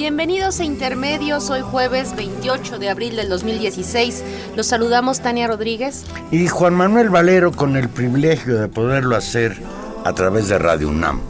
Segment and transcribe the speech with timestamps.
[0.00, 4.24] Bienvenidos a Intermedios, hoy jueves 28 de abril del 2016.
[4.56, 6.06] Los saludamos Tania Rodríguez.
[6.30, 9.58] Y Juan Manuel Valero con el privilegio de poderlo hacer
[10.02, 11.20] a través de Radio UNAM.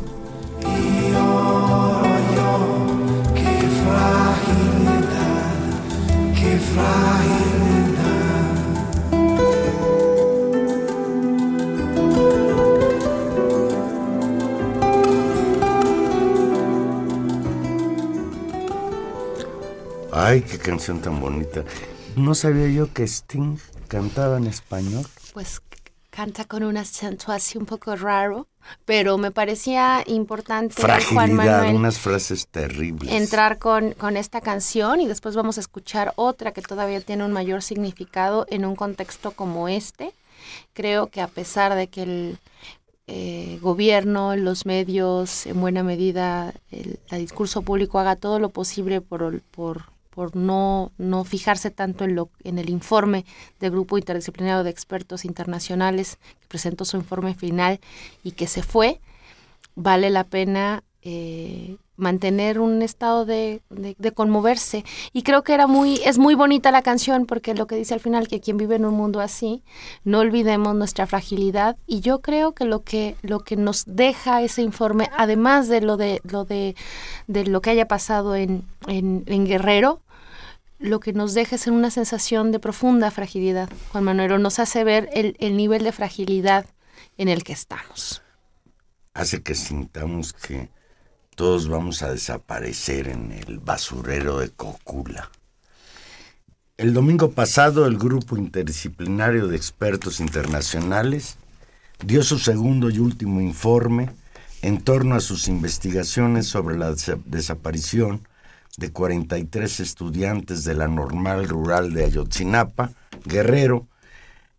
[20.23, 21.65] Ay, qué canción tan bonita.
[22.15, 23.57] No sabía yo que Sting
[23.89, 25.07] cantaba en español.
[25.33, 25.63] Pues
[26.11, 28.47] canta con un acento así un poco raro,
[28.85, 33.11] pero me parecía importante, Juan Fragilidad, Manuel, unas frases terribles.
[33.11, 37.33] entrar con, con esta canción y después vamos a escuchar otra que todavía tiene un
[37.33, 40.13] mayor significado en un contexto como este.
[40.75, 42.39] Creo que a pesar de que el
[43.07, 49.01] eh, gobierno, los medios, en buena medida, el, el discurso público haga todo lo posible
[49.01, 49.85] por, por,
[50.21, 53.25] por no, no fijarse tanto en, lo, en el informe
[53.59, 57.81] del Grupo Interdisciplinario de Expertos Internacionales que presentó su informe final
[58.23, 59.01] y que se fue,
[59.77, 64.85] vale la pena eh, mantener un estado de, de, conmoverse.
[65.15, 68.01] Y creo que era muy, es muy bonita la canción porque lo que dice al
[68.01, 69.63] final, que quien vive en un mundo así,
[70.05, 71.79] no olvidemos nuestra fragilidad.
[71.87, 75.97] Y yo creo que lo que, lo que nos deja ese informe, además de lo
[75.97, 76.77] de lo de,
[77.27, 80.03] de lo que haya pasado en, en Guerrero,
[80.81, 83.69] lo que nos deja es una sensación de profunda fragilidad.
[83.93, 86.67] Juan Manuel nos hace ver el, el nivel de fragilidad
[87.19, 88.23] en el que estamos.
[89.13, 90.71] Hace que sintamos que
[91.37, 95.31] todos vamos a desaparecer en el basurero de Cocula.
[96.79, 101.37] El domingo pasado el Grupo Interdisciplinario de Expertos Internacionales
[102.05, 104.11] dio su segundo y último informe
[104.63, 108.27] en torno a sus investigaciones sobre la desa- desaparición
[108.77, 112.93] de 43 estudiantes de la normal rural de Ayotzinapa,
[113.25, 113.89] Guerrero,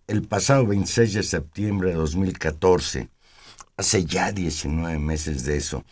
[0.08, 3.10] el pasado 26 de septiembre de 2014,
[3.78, 5.84] hace ya 19 meses de eso.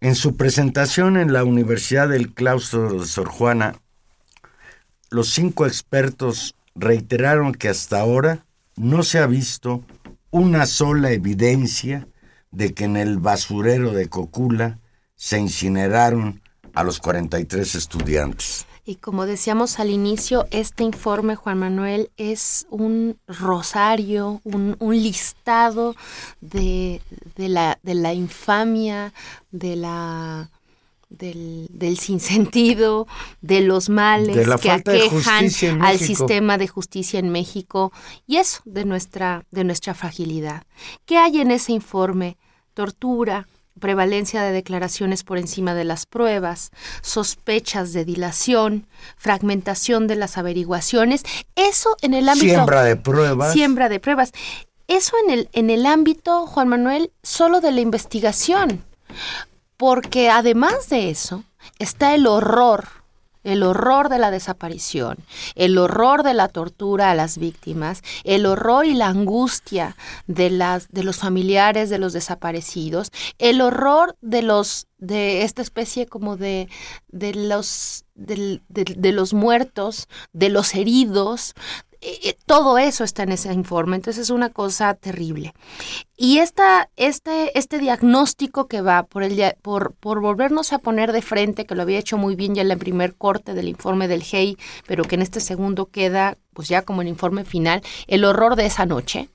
[0.00, 3.80] En su presentación en la Universidad del Claustro de Sor Juana,
[5.10, 8.44] los cinco expertos reiteraron que hasta ahora
[8.76, 9.84] no se ha visto
[10.30, 12.06] una sola evidencia
[12.50, 14.78] de que en el basurero de Cocula
[15.14, 16.42] se incineraron
[16.76, 18.66] a los 43 estudiantes.
[18.84, 25.96] Y como decíamos al inicio, este informe, Juan Manuel, es un rosario, un, un listado
[26.40, 27.00] de,
[27.34, 29.12] de, la, de la infamia,
[29.50, 30.50] de la
[31.08, 33.06] del, del sinsentido,
[33.40, 35.48] de los males De que aquejan
[35.82, 37.92] al sistema de justicia en México
[38.26, 40.64] y eso de nuestra, de nuestra fragilidad.
[41.06, 42.36] ¿Qué hay en ese informe?
[42.74, 43.48] Tortura,
[43.80, 46.70] prevalencia de declaraciones por encima de las pruebas,
[47.02, 48.86] sospechas de dilación,
[49.16, 51.22] fragmentación de las averiguaciones,
[51.54, 53.52] eso en el ámbito Siembra de pruebas.
[53.52, 54.32] siembra de pruebas.
[54.88, 58.84] eso en el, en el ámbito, Juan Manuel, solo de la investigación,
[59.76, 61.44] porque además de eso
[61.78, 63.05] está el horror
[63.46, 65.18] el horror de la desaparición,
[65.54, 69.96] el horror de la tortura a las víctimas, el horror y la angustia
[70.26, 76.06] de las de los familiares de los desaparecidos, el horror de los de esta especie
[76.06, 76.68] como de
[77.08, 81.54] de los de los muertos, de los heridos,
[82.46, 85.54] todo eso está en ese informe, entonces es una cosa terrible.
[86.16, 91.22] Y esta, este, este diagnóstico que va por, el, por, por volvernos a poner de
[91.22, 94.22] frente, que lo había hecho muy bien ya en el primer corte del informe del
[94.22, 94.56] GEI,
[94.86, 98.66] pero que en este segundo queda pues ya como el informe final, el horror de
[98.66, 99.28] esa noche,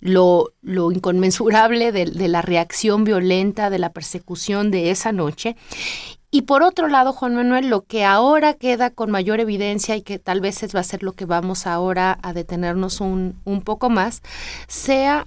[0.00, 5.56] lo, lo, inconmensurable de, de, la reacción violenta, de la persecución de esa noche,
[6.30, 10.18] y por otro lado, Juan Manuel, lo que ahora queda con mayor evidencia y que
[10.18, 14.22] tal vez va a ser lo que vamos ahora a detenernos un, un poco más,
[14.66, 15.26] sea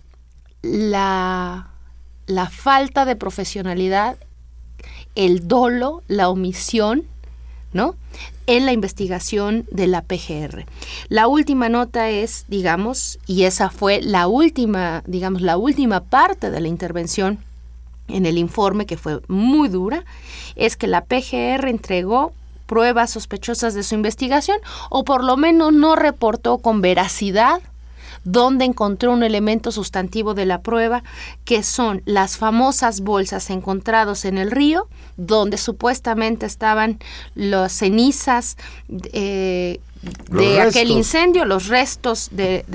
[0.62, 1.71] la,
[2.27, 4.18] la falta de profesionalidad,
[5.15, 7.06] el dolo, la omisión,
[7.74, 7.95] ¿no?
[8.45, 10.65] En la investigación de la PGR.
[11.09, 16.59] La última nota es, digamos, y esa fue la última, digamos, la última parte de
[16.59, 17.39] la intervención
[18.11, 20.05] en el informe, que fue muy dura,
[20.55, 22.33] es que la PGR entregó
[22.65, 24.57] pruebas sospechosas de su investigación
[24.89, 27.61] o por lo menos no reportó con veracidad
[28.23, 31.03] donde encontró un elemento sustantivo de la prueba,
[31.43, 34.87] que son las famosas bolsas encontrados en el río,
[35.17, 36.99] donde supuestamente estaban
[37.35, 38.57] las cenizas
[39.11, 39.79] eh,
[40.30, 42.65] de aquel incendio, los restos de,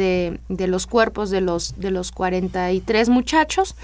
[0.49, 3.75] de, los cuerpos de los, de los 43 muchachos,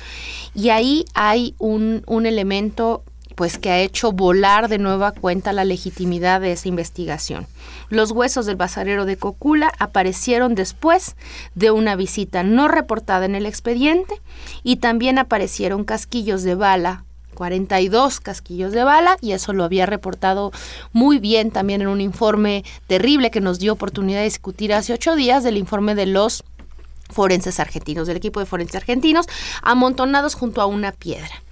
[0.54, 3.02] y ahí hay un, un elemento
[3.34, 7.46] pues que ha hecho volar de nueva cuenta la legitimidad de esa investigación.
[7.88, 11.16] Los huesos del basurero de Cocula aparecieron después
[11.54, 14.20] de una visita no reportada en el expediente
[14.62, 20.52] y también aparecieron casquillos de bala 42 casquillos de bala y eso lo había reportado
[20.92, 25.16] muy bien también en un informe terrible que nos dio oportunidad de discutir hace ocho
[25.16, 26.44] días del informe de los
[27.10, 29.26] forenses argentinos, del equipo de forenses argentinos,
[29.62, 31.42] amontonados junto a una piedra.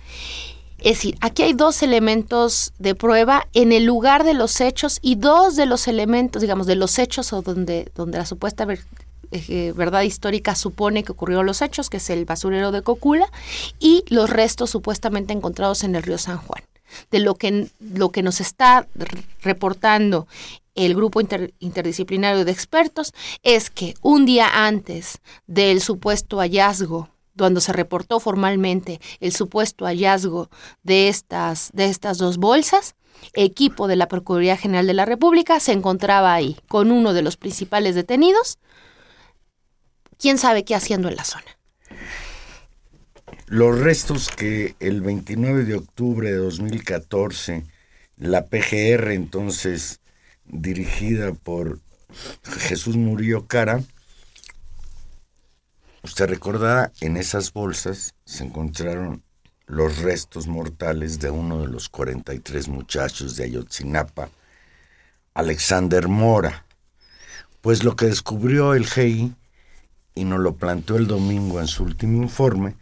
[0.78, 5.16] Es decir, aquí hay dos elementos de prueba en el lugar de los hechos y
[5.16, 8.64] dos de los elementos, digamos, de los hechos o donde, donde la supuesta
[9.30, 13.30] eh, verdad histórica supone que ocurrieron los hechos, que es el basurero de Cocula,
[13.78, 16.62] y los restos supuestamente encontrados en el río San Juan.
[17.10, 18.88] De lo que, lo que nos está
[19.42, 20.26] reportando
[20.74, 23.12] el grupo interdisciplinario de expertos
[23.42, 30.50] es que un día antes del supuesto hallazgo cuando se reportó formalmente el supuesto hallazgo
[30.82, 32.96] de estas, de estas dos bolsas,
[33.34, 37.36] equipo de la Procuraduría General de la República se encontraba ahí con uno de los
[37.36, 38.58] principales detenidos,
[40.20, 41.56] quién sabe qué haciendo en la zona.
[43.46, 47.64] Los restos que el 29 de octubre de 2014
[48.16, 50.00] la PGR, entonces
[50.44, 51.80] dirigida por
[52.44, 53.80] Jesús Murillo Cara,
[56.02, 59.22] Usted recordará, en esas bolsas se encontraron
[59.66, 64.30] los restos mortales de uno de los 43 muchachos de Ayotzinapa,
[65.34, 66.64] Alexander Mora.
[67.60, 69.34] Pues lo que descubrió el GI,
[70.20, 72.76] y nos lo planteó el domingo en su último informe,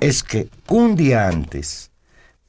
[0.00, 1.92] es que un día antes,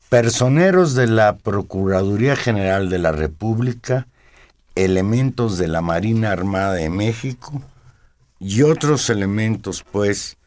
[0.10, 4.08] personeros de la Procuraduría General de la República,
[4.74, 7.62] elementos de la Marina Armada de México,
[8.40, 10.38] y otros elementos, pues,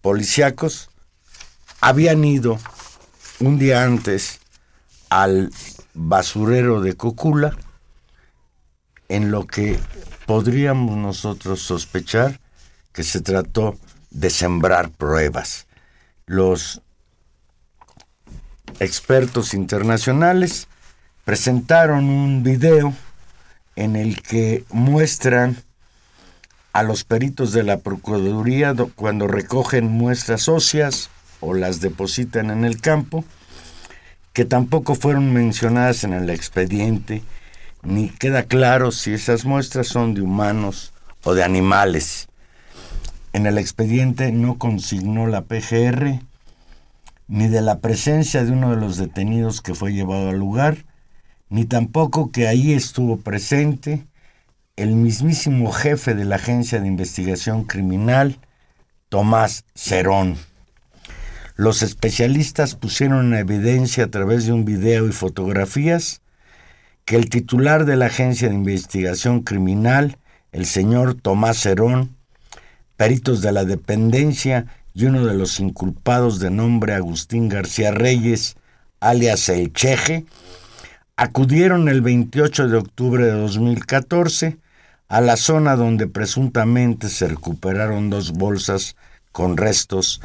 [0.00, 0.90] policíacos,
[1.80, 2.58] habían ido
[3.38, 4.40] un día antes
[5.08, 5.52] al
[5.94, 7.56] basurero de Cocula,
[9.08, 9.78] en lo que
[10.26, 12.40] podríamos nosotros sospechar
[12.92, 13.76] que se trató
[14.10, 15.66] de sembrar pruebas.
[16.26, 16.82] Los
[18.78, 20.68] expertos internacionales
[21.24, 22.94] presentaron un video
[23.76, 25.62] en el que muestran
[26.72, 32.80] a los peritos de la Procuraduría cuando recogen muestras óseas o las depositan en el
[32.80, 33.24] campo,
[34.32, 37.22] que tampoco fueron mencionadas en el expediente,
[37.82, 40.92] ni queda claro si esas muestras son de humanos
[41.24, 42.29] o de animales.
[43.32, 46.20] En el expediente no consignó la PGR
[47.28, 50.84] ni de la presencia de uno de los detenidos que fue llevado al lugar,
[51.48, 54.04] ni tampoco que ahí estuvo presente
[54.74, 58.38] el mismísimo jefe de la Agencia de Investigación Criminal,
[59.08, 60.36] Tomás Cerón.
[61.54, 66.22] Los especialistas pusieron en evidencia a través de un video y fotografías
[67.04, 70.16] que el titular de la Agencia de Investigación Criminal,
[70.50, 72.16] el señor Tomás Cerón,
[73.00, 78.56] peritos de la dependencia y uno de los inculpados de nombre Agustín García Reyes,
[79.00, 80.26] alias El Cheje,
[81.16, 84.58] acudieron el 28 de octubre de 2014
[85.08, 88.96] a la zona donde presuntamente se recuperaron dos bolsas
[89.32, 90.20] con restos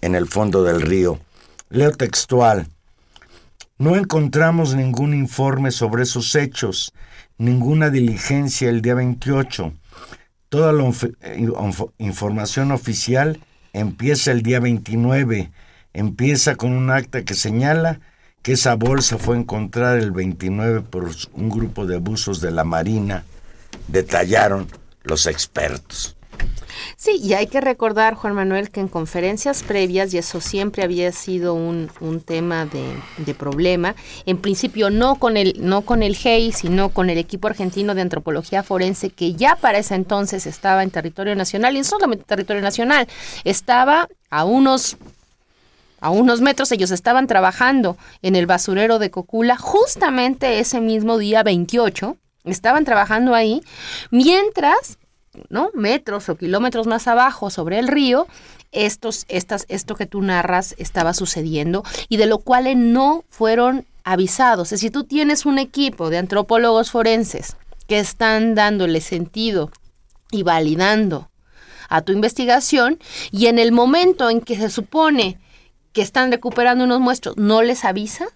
[0.00, 1.20] en el fondo del río.
[1.68, 2.68] Leo textual.
[3.76, 6.94] No encontramos ningún informe sobre esos hechos,
[7.36, 9.74] ninguna diligencia el día 28.
[10.54, 10.88] Toda la
[11.22, 11.48] eh,
[11.98, 13.40] información oficial
[13.72, 15.50] empieza el día 29.
[15.92, 17.98] Empieza con un acta que señala
[18.40, 23.24] que esa bolsa fue encontrada el 29 por un grupo de abusos de la Marina,
[23.88, 24.68] detallaron
[25.02, 26.13] los expertos.
[26.96, 31.10] Sí, y hay que recordar, Juan Manuel, que en conferencias previas, y eso siempre había
[31.12, 31.90] sido un,
[32.24, 33.94] tema de, problema,
[34.26, 38.02] en principio no con, el, no con el GEI, sino con el equipo argentino de
[38.02, 42.62] antropología forense, que ya para ese entonces estaba en territorio nacional, y no solamente territorio
[42.62, 43.08] nacional,
[43.44, 44.96] estaba a unos
[46.00, 51.42] a unos metros ellos estaban trabajando en el basurero de Cocula justamente ese mismo día
[51.42, 53.62] 28, estaban trabajando ahí,
[54.10, 54.98] mientras
[55.48, 55.70] ¿no?
[55.74, 58.26] metros o kilómetros más abajo sobre el río,
[58.72, 64.68] estos, estas, esto que tú narras estaba sucediendo y de lo cual no fueron avisados.
[64.68, 69.70] Es decir, tú tienes un equipo de antropólogos forenses que están dándole sentido
[70.30, 71.30] y validando
[71.88, 72.98] a tu investigación
[73.30, 75.38] y en el momento en que se supone
[75.92, 78.26] que están recuperando unos muestros, no les avisa,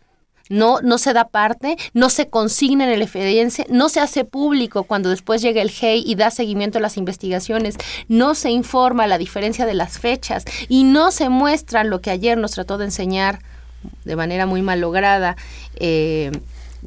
[0.49, 4.85] no, no se da parte, no se consigna en el evidencia, no se hace público
[4.85, 7.77] cuando después llega el GEI y da seguimiento a las investigaciones,
[8.09, 12.39] no se informa la diferencia de las fechas y no se muestra lo que ayer
[12.39, 13.41] nos trató de enseñar
[14.05, 15.37] de manera muy malograda.
[15.77, 16.33] Eh,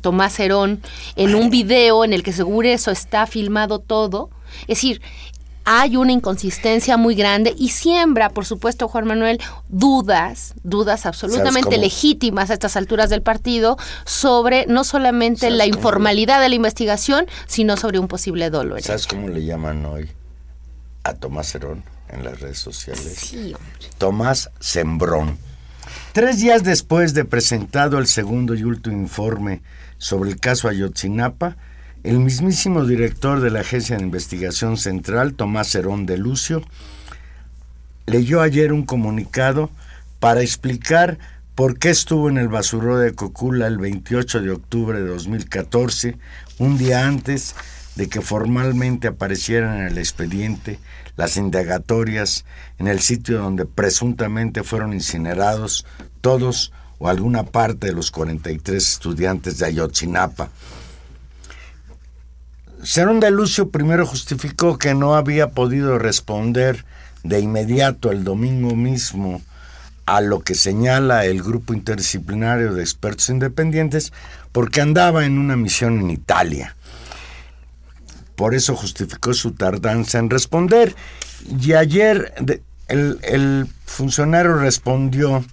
[0.01, 0.81] Tomás Herón
[1.15, 4.29] en un video en el que seguro eso está filmado todo.
[4.61, 5.01] Es decir,
[5.65, 9.39] hay una inconsistencia muy grande y siembra, por supuesto, Juan Manuel,
[9.69, 16.49] dudas, dudas absolutamente legítimas a estas alturas del partido sobre no solamente la informalidad de
[16.49, 18.79] la investigación, sino sobre un posible dolo.
[18.79, 20.09] ¿Sabes cómo le llaman hoy
[21.03, 23.15] a Tomás Herón en las redes sociales?
[23.17, 23.55] Sí,
[23.97, 25.37] Tomás Sembrón.
[26.13, 29.61] Tres días después de presentado el segundo y último informe
[29.97, 31.55] sobre el caso Ayotzinapa,
[32.03, 36.63] el mismísimo director de la Agencia de Investigación Central, Tomás Herón de Lucio,
[38.07, 39.69] leyó ayer un comunicado
[40.19, 41.19] para explicar
[41.53, 46.17] por qué estuvo en el basurero de Cocula el 28 de octubre de 2014,
[46.57, 47.55] un día antes
[47.95, 50.79] de que formalmente aparecieran en el expediente
[51.17, 52.45] las indagatorias
[52.79, 55.85] en el sitio donde presuntamente fueron incinerados
[56.21, 60.49] todos o alguna parte de los 43 estudiantes de Ayotzinapa
[62.83, 66.83] Serón de Lucio primero justificó que no había podido responder
[67.23, 69.41] de inmediato el domingo mismo
[70.07, 74.11] a lo que señala el grupo interdisciplinario de expertos independientes
[74.51, 76.75] porque andaba en una misión en Italia.
[78.35, 80.95] Por eso justificó su tardanza en responder.
[81.61, 82.33] Y ayer
[82.87, 85.45] el, el funcionario respondió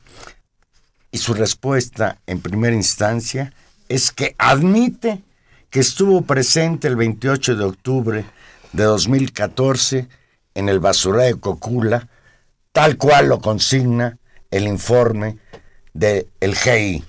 [1.13, 3.53] y su respuesta en primera instancia
[3.91, 5.23] es que admite
[5.71, 8.25] que estuvo presente el 28 de octubre
[8.73, 10.09] de 2014
[10.55, 12.09] en el basurero de Cocula,
[12.73, 14.19] tal cual lo consigna
[14.51, 15.39] el informe
[15.93, 17.05] del el GI.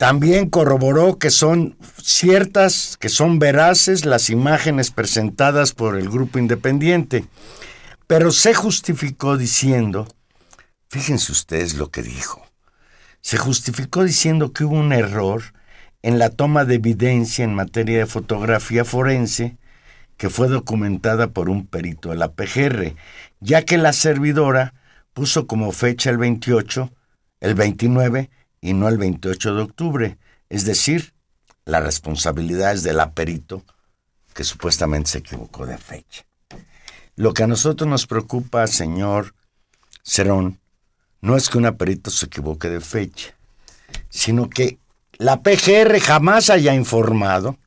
[0.00, 7.26] También corroboró que son ciertas, que son veraces las imágenes presentadas por el grupo independiente,
[8.06, 10.08] pero se justificó diciendo,
[10.88, 12.49] fíjense ustedes lo que dijo,
[13.20, 15.42] se justificó diciendo que hubo un error
[16.02, 19.58] en la toma de evidencia en materia de fotografía forense
[20.16, 22.94] que fue documentada por un perito de la PGR,
[23.40, 24.74] ya que la servidora
[25.14, 26.92] puso como fecha el 28,
[27.40, 30.18] el 29 y no el 28 de octubre,
[30.50, 31.14] es decir,
[31.64, 33.64] la responsabilidad es del perito
[34.34, 36.24] que supuestamente se equivocó de fecha.
[37.16, 39.34] Lo que a nosotros nos preocupa, señor
[40.02, 40.58] Cerón,
[41.20, 43.34] no es que una perito se equivoque de fecha,
[44.08, 44.78] sino que
[45.18, 47.58] la PGR jamás haya informado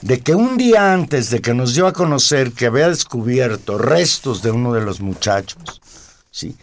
[0.00, 4.42] de que un día antes de que nos dio a conocer que había descubierto restos
[4.42, 5.80] de uno de los muchachos,
[6.30, 6.56] ¿sí?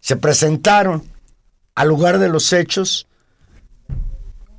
[0.00, 1.04] se presentaron
[1.74, 3.06] al lugar de los hechos,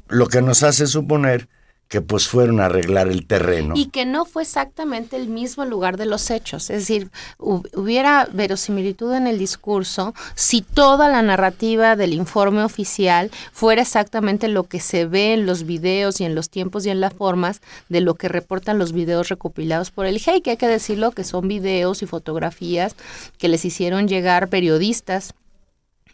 [0.08, 1.50] lo que nos hace suponer
[1.92, 3.74] que pues fueron a arreglar el terreno.
[3.76, 6.70] Y que no fue exactamente el mismo lugar de los hechos.
[6.70, 13.82] Es decir, hubiera verosimilitud en el discurso si toda la narrativa del informe oficial fuera
[13.82, 17.14] exactamente lo que se ve en los videos y en los tiempos y en las
[17.14, 21.12] formas de lo que reportan los videos recopilados por el GEI, que hay que decirlo
[21.12, 22.96] que son videos y fotografías
[23.38, 25.34] que les hicieron llegar periodistas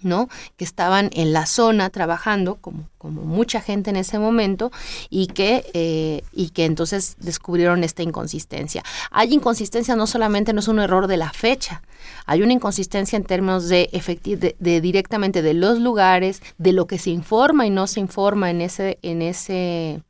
[0.01, 0.29] ¿no?
[0.55, 4.71] que estaban en la zona trabajando, como, como mucha gente en ese momento,
[5.09, 8.83] y que, eh, y que entonces descubrieron esta inconsistencia.
[9.11, 11.81] Hay inconsistencia no solamente, no es un error de la fecha,
[12.25, 13.89] hay una inconsistencia en términos de,
[14.23, 18.49] de, de directamente de los lugares, de lo que se informa y no se informa
[18.49, 20.03] en ese, en ese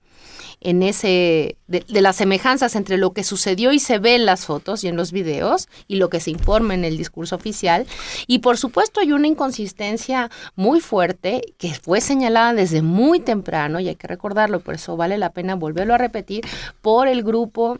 [0.61, 4.83] en ese, de, las semejanzas entre lo que sucedió y se ve en las fotos
[4.83, 7.85] y en los videos y lo que se informa en el discurso oficial.
[8.25, 13.87] Y por supuesto hay una inconsistencia muy fuerte que fue señalada desde muy temprano y
[13.87, 16.45] hay que recordarlo, por eso vale la pena volverlo a repetir,
[16.81, 17.79] por el grupo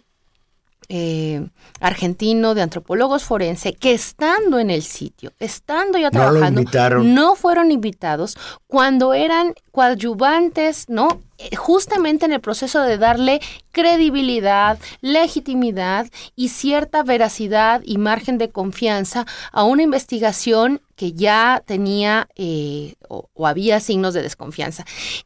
[0.89, 1.45] eh,
[1.81, 6.63] argentino de antropólogos forense que estando en el sitio, estando ya trabajando,
[7.03, 11.21] no fueron invitados cuando eran coadyuvantes, ¿no?
[11.39, 13.41] Eh, justamente en el proceso de darle
[13.71, 22.27] credibilidad, legitimidad y cierta veracidad y margen de confianza a una investigación que ya tenía
[22.35, 24.83] eh, o, había signos de desconfianza.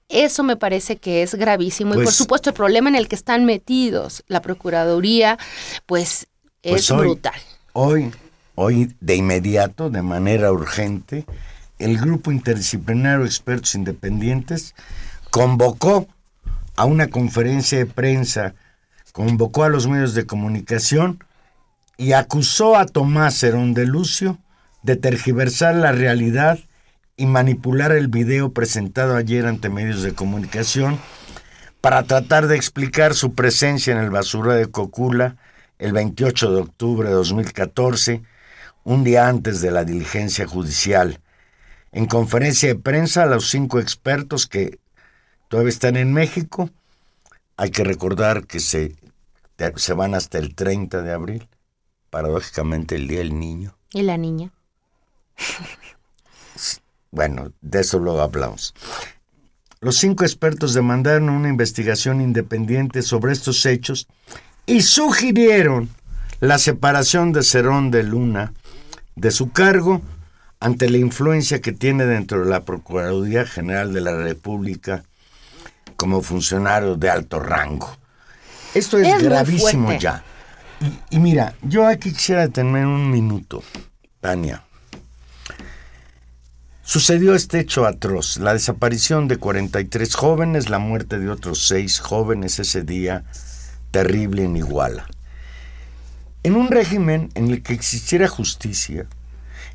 [0.09, 3.15] Eso me parece que es gravísimo y por pues supuesto el problema en el que
[3.15, 5.37] están metidos la Procuraduría,
[5.85, 6.27] pues,
[6.61, 7.39] pues es brutal.
[7.71, 8.11] Hoy,
[8.55, 11.25] hoy de inmediato, de manera urgente,
[11.79, 14.75] el Grupo Interdisciplinario de Expertos Independientes
[15.31, 16.07] convocó
[16.75, 18.53] a una conferencia de prensa,
[19.13, 21.23] convocó a los medios de comunicación
[21.97, 24.37] y acusó a Tomás Herón de Lucio
[24.83, 26.59] de tergiversar la realidad
[27.15, 30.99] y manipular el video presentado ayer ante medios de comunicación
[31.79, 35.37] para tratar de explicar su presencia en el basura de Cocula
[35.79, 38.21] el 28 de octubre de 2014,
[38.83, 41.19] un día antes de la diligencia judicial.
[41.91, 44.80] En conferencia de prensa, los cinco expertos que
[45.51, 46.69] todavía están en México.
[47.57, 48.95] Hay que recordar que se,
[49.75, 51.49] se van hasta el 30 de abril,
[52.09, 53.75] paradójicamente el Día del Niño.
[53.91, 54.51] ¿Y la niña?
[57.11, 58.73] Bueno, de eso luego hablamos.
[59.81, 64.07] Los cinco expertos demandaron una investigación independiente sobre estos hechos
[64.65, 65.89] y sugirieron
[66.39, 68.53] la separación de Cerón de Luna
[69.17, 70.01] de su cargo
[70.61, 75.03] ante la influencia que tiene dentro de la Procuraduría General de la República
[76.01, 77.95] como funcionario de alto rango.
[78.73, 80.23] Esto es, gravísimo ya.
[81.11, 83.63] Y, mira, yo aquí quisiera detenerme un minuto,
[84.19, 84.63] Tania.
[86.81, 92.57] Sucedió este hecho atroz, la desaparición de 43 jóvenes, la muerte de otros seis jóvenes
[92.57, 93.23] ese día
[93.91, 95.05] terrible en Iguala.
[96.41, 99.05] En un régimen en el que existiera justicia,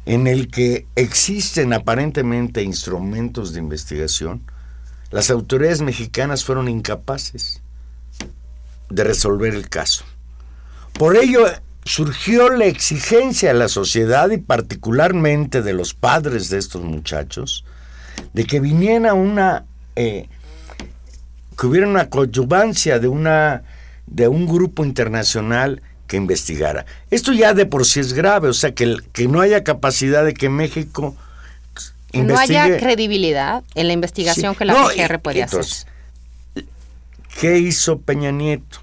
[0.06, 4.42] en el que existen aparentemente instrumentos de investigación,
[5.10, 7.62] las autoridades mexicanas fueron incapaces
[8.90, 10.04] de resolver el caso.
[10.92, 11.46] Por ello
[11.84, 17.64] surgió la exigencia de la sociedad y particularmente de los padres de estos muchachos
[18.32, 20.28] de que viniera una eh,
[21.58, 23.62] que hubiera una coadyuvancia de una
[24.06, 26.86] de un grupo internacional que investigara.
[27.10, 30.34] Esto ya de por sí es grave, o sea que, que no haya capacidad de
[30.34, 31.16] que México
[32.22, 35.64] no haya credibilidad en la investigación que la PGR puede hacer.
[37.40, 38.80] ¿Qué hizo Peña Nieto?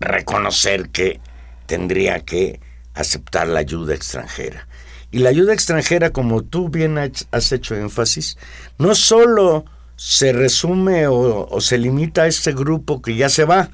[0.00, 1.20] Reconocer que
[1.66, 2.60] tendría que
[2.94, 4.66] aceptar la ayuda extranjera.
[5.10, 8.36] Y la ayuda extranjera, como tú bien has hecho énfasis,
[8.78, 13.70] no solo se resume o, o se limita a este grupo que ya se va,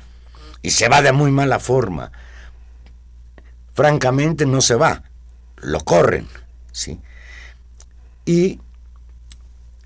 [0.62, 2.12] y se va de muy mala forma.
[3.74, 5.02] Francamente no se va,
[5.56, 6.28] lo corren,
[6.70, 7.00] ¿sí?
[8.24, 8.60] Y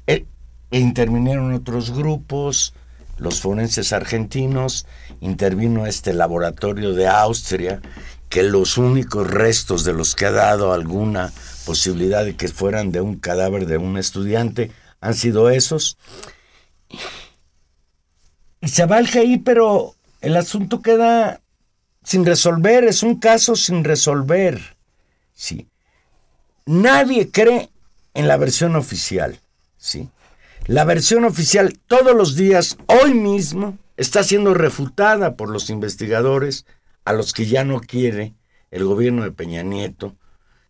[0.07, 0.27] eh,
[0.71, 2.75] intervinieron otros grupos,
[3.19, 4.87] los forenses argentinos,
[5.21, 7.81] intervino este laboratorio de Austria,
[8.29, 11.33] que los únicos restos de los que ha dado alguna
[11.65, 14.71] posibilidad de que fueran de un cadáver de un estudiante
[15.01, 15.97] han sido esos.
[18.61, 21.41] Y se va el GI, pero el asunto queda
[22.03, 24.77] sin resolver, es un caso sin resolver.
[25.33, 25.69] Sí.
[26.65, 27.71] Nadie cree
[28.17, 29.41] en la versión oficial,
[29.77, 30.11] ¿sí?
[30.67, 36.67] La versión oficial todos los días, hoy mismo, está siendo refutada por los investigadores
[37.05, 38.35] a los que ya no quiere
[38.71, 40.17] el gobierno de Peña Nieto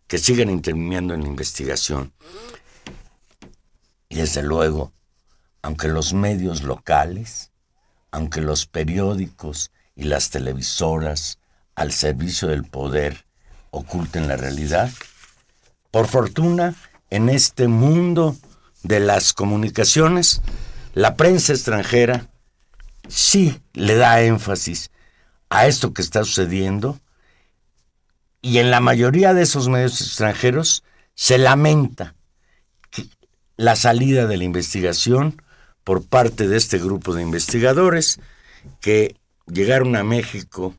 [0.07, 2.13] que sigan interviniendo en la investigación.
[4.07, 4.93] Y desde luego,
[5.61, 7.51] aunque los medios locales
[8.11, 11.39] aunque los periódicos y las televisoras
[11.75, 13.25] al servicio del poder
[13.71, 14.91] oculten la realidad?
[15.91, 16.75] Por fortuna,
[17.09, 18.35] en este mundo
[18.83, 20.41] de las comunicaciones,
[20.93, 22.29] la prensa extranjera
[23.07, 24.91] sí le da énfasis
[25.49, 26.99] a esto que está sucediendo
[28.41, 30.83] y en la mayoría de esos medios extranjeros
[31.15, 32.15] se lamenta
[33.55, 35.41] la salida de la investigación
[35.83, 38.19] por parte de este grupo de investigadores
[38.81, 39.15] que
[39.47, 40.75] llegaron a México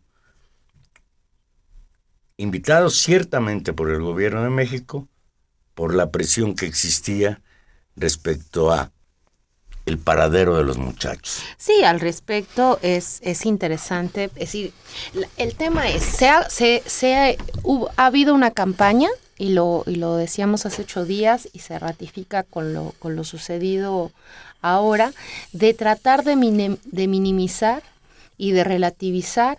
[2.36, 5.08] invitados ciertamente por el gobierno de México
[5.78, 7.40] por la presión que existía
[7.94, 8.90] respecto a
[9.86, 11.40] el paradero de los muchachos.
[11.56, 14.24] Sí, al respecto es, es interesante.
[14.34, 14.72] Es decir,
[15.36, 16.82] el tema es, se ha, se,
[17.14, 17.36] ha,
[17.96, 22.42] ha habido una campaña, y lo, y lo decíamos hace ocho días, y se ratifica
[22.42, 24.10] con lo, con lo sucedido
[24.60, 25.12] ahora,
[25.52, 27.84] de tratar de, de minimizar
[28.36, 29.58] y de relativizar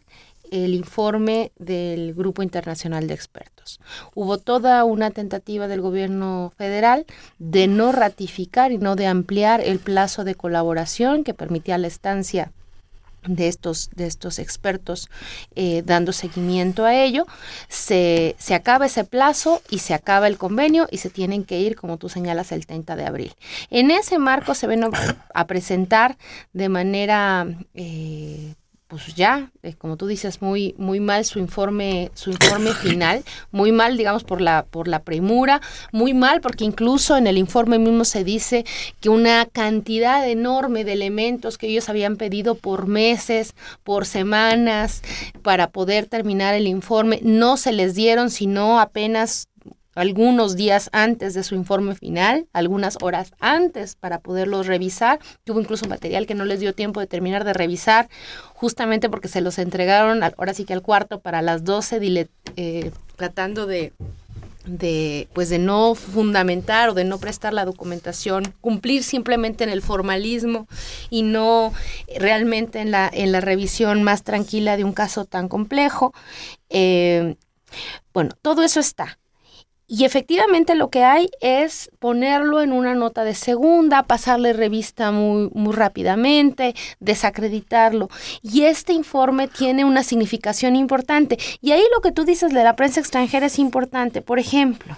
[0.52, 3.80] el informe del Grupo Internacional de Expertos.
[4.16, 7.06] Hubo toda una tentativa del gobierno federal
[7.38, 12.52] de no ratificar y no de ampliar el plazo de colaboración que permitía la estancia
[13.28, 15.10] de estos, de estos expertos
[15.56, 17.26] eh, dando seguimiento a ello,
[17.68, 21.76] se, se, acaba ese plazo y se acaba el convenio y se tienen que ir,
[21.76, 23.34] como tú señalas, el 30 de abril.
[23.70, 24.90] En ese marco se ven
[25.34, 26.18] a, presentar
[26.54, 28.54] de manera eh,
[28.90, 33.72] pues ya, eh, como tú dices, muy, muy mal su informe, su informe final, muy
[33.72, 38.04] mal, digamos, por la, por la premura, muy mal porque incluso en el informe mismo
[38.04, 38.66] se dice
[39.00, 45.04] que una cantidad enorme de elementos que ellos habían pedido por meses, por semanas,
[45.44, 49.50] para poder terminar el informe, no se les dieron, sino apenas
[50.00, 55.20] algunos días antes de su informe final, algunas horas antes para poderlos revisar.
[55.44, 58.10] Tuvo incluso material que no les dio tiempo de terminar de revisar,
[58.54, 63.66] justamente porque se los entregaron ahora sí que al cuarto para las 12, eh, tratando
[63.66, 63.94] de
[64.66, 69.82] de pues de no fundamentar o de no prestar la documentación, cumplir simplemente en el
[69.82, 70.68] formalismo
[71.10, 71.74] y no
[72.20, 76.14] realmente en la, en la revisión más tranquila de un caso tan complejo.
[76.70, 77.36] Eh,
[78.14, 79.19] bueno, todo eso está.
[79.92, 85.50] Y efectivamente lo que hay es ponerlo en una nota de segunda, pasarle revista muy,
[85.56, 88.08] muy rápidamente, desacreditarlo.
[88.44, 91.40] Y este informe tiene una significación importante.
[91.60, 94.22] Y ahí lo que tú dices de la prensa extranjera es importante.
[94.22, 94.96] Por ejemplo,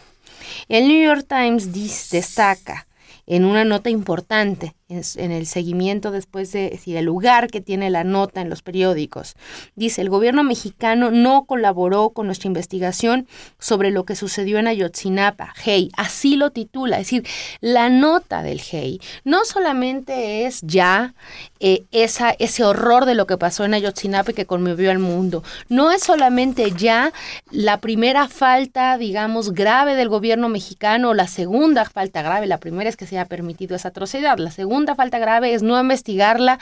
[0.67, 2.86] el New York Times destaca
[3.27, 8.04] en una nota importante en, el seguimiento después de si el lugar que tiene la
[8.04, 9.36] nota en los periódicos.
[9.75, 13.27] Dice, el gobierno mexicano no colaboró con nuestra investigación
[13.60, 15.54] sobre lo que sucedió en Ayotzinapa.
[15.63, 16.97] Hey, así lo titula.
[16.97, 17.25] Es decir,
[17.62, 21.13] la nota del Hey no solamente es ya
[21.60, 25.43] eh, esa, ese horror de lo que pasó en Ayotzinapa y que conmovió al mundo.
[25.69, 27.13] No es solamente ya
[27.51, 32.47] la primera falta, digamos, grave del gobierno mexicano, la segunda falta grave.
[32.47, 34.38] La primera es que se haya permitido esa atrocidad.
[34.38, 36.60] La segunda falta grave es no investigarla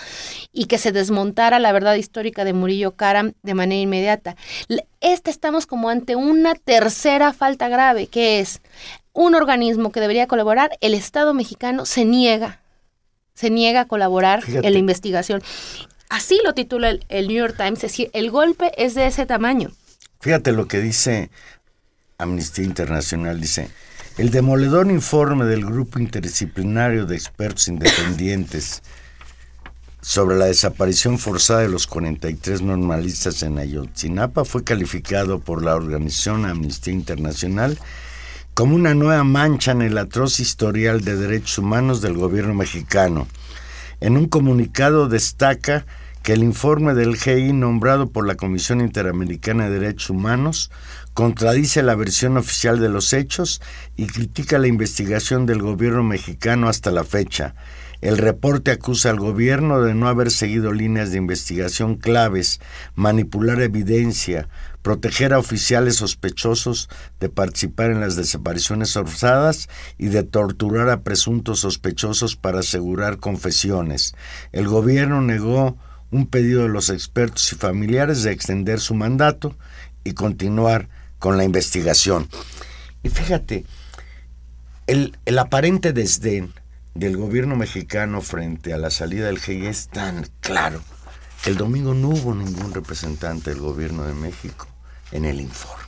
[0.53, 4.35] y que se desmontara la verdad histórica de Murillo Karam de manera inmediata.
[5.01, 8.61] Este estamos como ante una tercera falta grave, que es
[9.13, 12.61] un organismo que debería colaborar, el Estado mexicano se niega,
[13.33, 15.41] se niega a colaborar en la investigación.
[16.09, 19.25] Así lo titula el, el New York Times, es decir, el golpe es de ese
[19.25, 19.71] tamaño.
[20.19, 21.29] Fíjate lo que dice
[22.17, 23.69] Amnistía Internacional, dice,
[24.19, 28.83] el demoledor informe del Grupo Interdisciplinario de Expertos Independientes
[30.01, 36.45] sobre la desaparición forzada de los 43 normalistas en Ayotzinapa fue calificado por la organización
[36.45, 37.77] Amnistía Internacional
[38.53, 43.25] como una nueva mancha en el atroz historial de derechos humanos del gobierno mexicano.
[44.01, 45.85] En un comunicado destaca
[46.23, 50.71] que el informe del GI nombrado por la Comisión Interamericana de Derechos Humanos
[51.13, 53.61] contradice la versión oficial de los hechos
[53.95, 57.55] y critica la investigación del gobierno mexicano hasta la fecha.
[58.01, 62.61] El reporte acusa al gobierno de no haber seguido líneas de investigación claves,
[62.95, 64.47] manipular evidencia,
[64.81, 71.59] proteger a oficiales sospechosos de participar en las desapariciones forzadas y de torturar a presuntos
[71.59, 74.15] sospechosos para asegurar confesiones.
[74.53, 75.77] El gobierno negó
[76.11, 79.55] un pedido de los expertos y familiares de extender su mandato
[80.03, 82.27] y continuar con la investigación.
[83.03, 83.65] Y fíjate,
[84.87, 86.53] el, aparente desdén
[86.95, 90.81] del gobierno mexicano frente a la salida del GI es tan claro
[91.45, 94.67] el domingo no hubo ningún representante del gobierno de México
[95.11, 95.83] en el informe.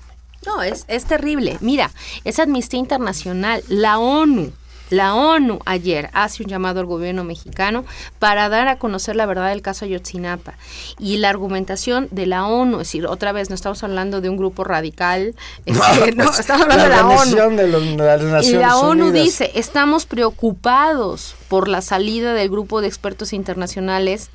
[0.46, 1.58] No, es, es terrible.
[1.62, 1.92] Mira,
[2.24, 4.52] es Amnistía Internacional, la ONU,
[4.92, 7.86] La ONU ayer hace un llamado al gobierno mexicano
[8.20, 10.54] para dar a conocer la verdad del caso Ayotzinapa.
[11.00, 14.38] Y la argumentación de la ONU, es decir, otra vez no estamos hablando de un
[14.38, 15.34] grupo radical,
[15.66, 17.56] este, no, estamos hablando de la ONU.
[17.56, 19.26] de los- de las Y la ONU Unidas.
[19.26, 24.30] dice, estamos preocupados por la salida del grupo de expertos internacionales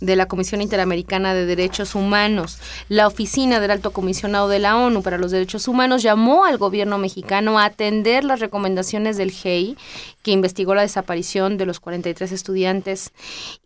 [0.00, 2.58] de la Comisión Interamericana de Derechos Humanos.
[2.88, 6.98] La oficina del Alto Comisionado de la ONU para los Derechos Humanos llamó al gobierno
[6.98, 9.76] mexicano a atender las recomendaciones del GEI,
[10.22, 13.12] que investigó la desaparición de los 43 estudiantes,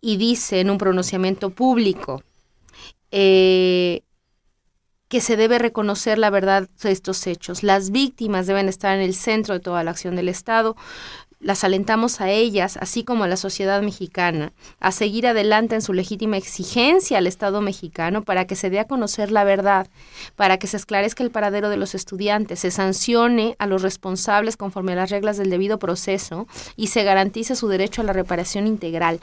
[0.01, 2.23] y dice en un pronunciamiento público,
[3.11, 4.01] eh,
[5.13, 7.61] que se debe reconocer la verdad de estos hechos.
[7.61, 10.75] Las víctimas deben estar en el centro de toda la acción del Estado.
[11.43, 15.91] Las alentamos a ellas, así como a la sociedad mexicana, a seguir adelante en su
[15.91, 19.87] legítima exigencia al Estado mexicano para que se dé a conocer la verdad,
[20.37, 24.93] para que se esclarezca el paradero de los estudiantes, se sancione a los responsables conforme
[24.93, 29.19] a las reglas del debido proceso y se garantice su derecho a la reparación integral.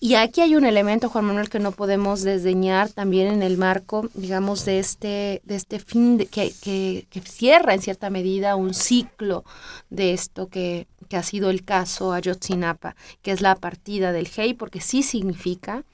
[0.00, 4.08] Y aquí hay un elemento, Juan Manuel, que no podemos desdeñar también en el marco,
[4.14, 8.74] digamos, de este, de este fin de- que, que- que cierra en cierta medida un
[8.74, 9.42] ciclo
[9.90, 14.54] de esto que, que ha sido el caso Ayotzinapa, que es la partida del GEI,
[14.54, 15.84] porque sí significa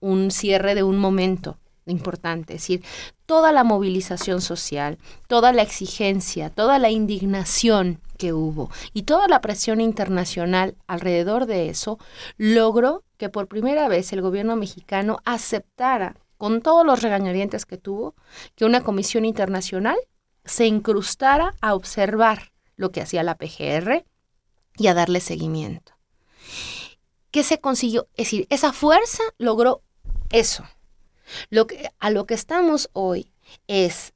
[0.00, 2.84] un cierre de un momento importante, es decir,
[3.26, 9.40] toda la movilización social, toda la exigencia, toda la indignación que hubo y toda la
[9.40, 11.98] presión internacional alrededor de eso
[12.36, 18.14] logró que por primera vez el gobierno mexicano aceptara, con todos los regañadientes que tuvo,
[18.56, 19.96] que una comisión internacional
[20.44, 24.04] se incrustara a observar lo que hacía la PGR
[24.76, 25.92] y a darle seguimiento.
[27.30, 28.06] ¿Qué se consiguió?
[28.16, 29.82] Es decir, esa fuerza logró
[30.30, 30.64] eso.
[31.50, 33.28] Lo que, a lo que estamos hoy
[33.66, 34.12] es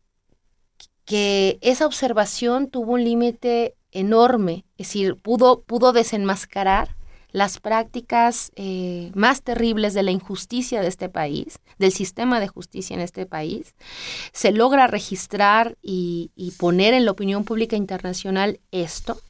[1.05, 6.97] que esa observación tuvo un límite enorme, es decir, pudo, pudo desenmascarar
[7.31, 12.95] las prácticas eh, más terribles de la injusticia de este país, del sistema de justicia
[12.95, 13.75] en este país,
[14.33, 19.21] se logra registrar y, y poner en la opinión pública internacional esto,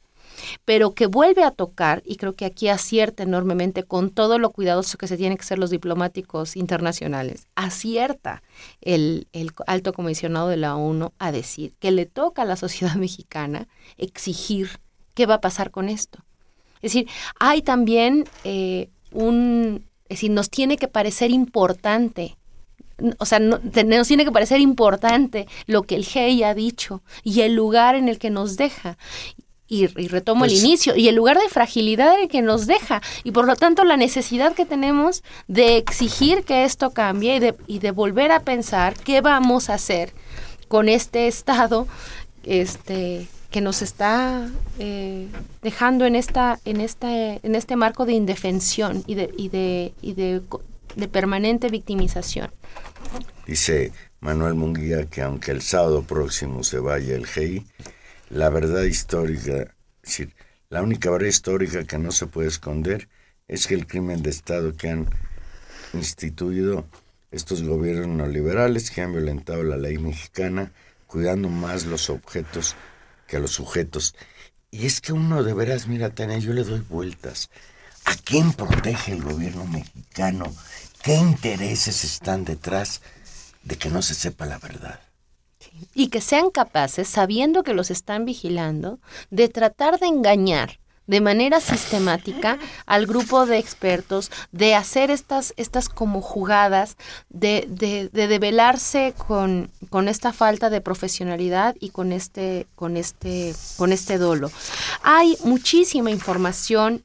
[0.65, 4.97] pero que vuelve a tocar, y creo que aquí acierta enormemente con todo lo cuidadoso
[4.97, 8.41] que se tienen que ser los diplomáticos internacionales, acierta
[8.81, 12.95] el, el alto comisionado de la ONU a decir que le toca a la sociedad
[12.95, 14.79] mexicana exigir
[15.13, 16.19] qué va a pasar con esto.
[16.81, 22.37] Es decir, hay también eh, un, es decir, nos tiene que parecer importante
[23.17, 27.41] o sea, no, nos tiene que parecer importante lo que el GEI ha dicho y
[27.41, 28.97] el lugar en el que nos deja.
[29.71, 32.65] Y, y retomo Pues- el inicio, y el lugar de fragilidad en el que nos
[32.65, 37.39] deja, y por lo tanto la necesidad que tenemos de exigir que esto cambie y
[37.39, 40.11] de, y de volver a pensar qué vamos a hacer
[40.67, 41.87] con este Estado
[42.43, 45.27] este, que nos está eh,
[45.61, 50.13] dejando en, esta, en, esta, en este marco de indefensión y de, y de, y
[50.13, 50.41] de,
[50.95, 52.49] de permanente victimización.
[53.45, 57.65] Dice Manuel Munguía que aunque el sábado próximo se vaya el GEI,
[58.29, 59.69] la verdad histórica, es
[60.03, 60.35] decir,
[60.69, 63.09] la única verdad histórica que no se puede esconder
[63.47, 65.09] es que el crimen de Estado que han
[65.93, 66.85] instituido
[67.31, 70.71] estos gobiernos neoliberales que han violentado la ley mexicana,
[71.07, 72.75] cuidando más los objetos
[73.27, 74.15] que a los sujetos.
[74.71, 77.49] Y es que uno de veras, mira, Tania, yo le doy vueltas.
[78.05, 80.55] ¿A quién protege el gobierno mexicano?
[81.03, 83.01] ¿Qué intereses están detrás
[83.63, 84.99] de que no se sepa la verdad?
[85.93, 91.59] Y que sean capaces, sabiendo que los están vigilando, de tratar de engañar de manera
[91.59, 96.97] sistemática al grupo de expertos, de hacer estas, estas como jugadas,
[97.29, 103.55] de, de, de develarse con, con esta falta de profesionalidad y con este, con este,
[103.77, 104.51] con este dolo.
[105.01, 107.03] Hay muchísima información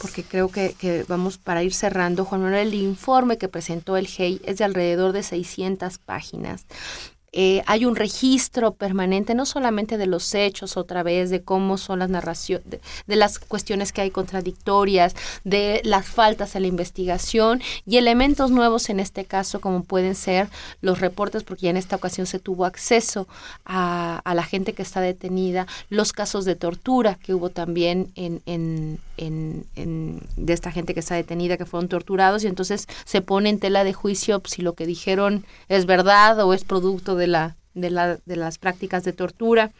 [0.00, 4.06] porque creo que, que, vamos para ir cerrando, Juan Manuel, el informe que presentó el
[4.06, 6.64] GEI es de alrededor de 600 páginas.
[7.32, 12.00] Eh, hay un registro permanente, no solamente de los hechos, otra vez, de cómo son
[12.00, 12.64] las narraciones,
[13.06, 15.14] de, las cuestiones que hay contradictorias,
[15.44, 20.48] de las faltas en la investigación y elementos nuevos en este caso, como pueden ser
[20.80, 23.28] los reportes, porque ya en esta ocasión se tuvo acceso
[23.64, 28.42] a, a la gente que está detenida, los casos de tortura que hubo también en,
[28.46, 33.20] en, en, en, de esta gente que está detenida, que fueron torturados, y entonces se
[33.20, 37.26] pone en tela de juicio si lo que dijeron es verdad o es producto de,
[37.26, 39.70] la, de, la, de las prácticas de tortura.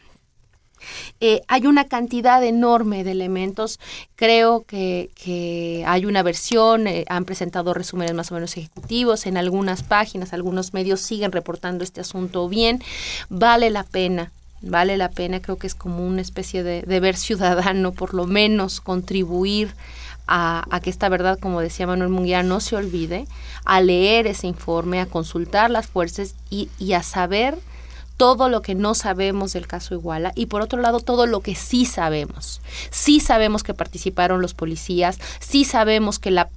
[1.20, 3.78] Eh, hay una cantidad enorme de elementos.
[4.16, 9.36] Creo que, que hay una versión, eh, han presentado resúmenes más o menos ejecutivos en
[9.36, 12.82] algunas páginas, algunos medios siguen reportando este asunto bien.
[13.28, 17.92] Vale la pena vale la pena, creo que es como una especie de deber ciudadano,
[17.92, 19.74] por lo menos contribuir
[20.26, 23.26] a, que esta verdad, como decía Manuel Munguía, no se olvide,
[23.64, 27.58] a leer ese informe, a consultar las fuerzas y, y a saber
[28.16, 31.54] todo lo que no sabemos del caso Iguala y por otro lado todo lo que
[31.54, 32.60] sí sabemos.
[32.90, 36.50] Sí sabemos que participaron los policías, sí sabemos que la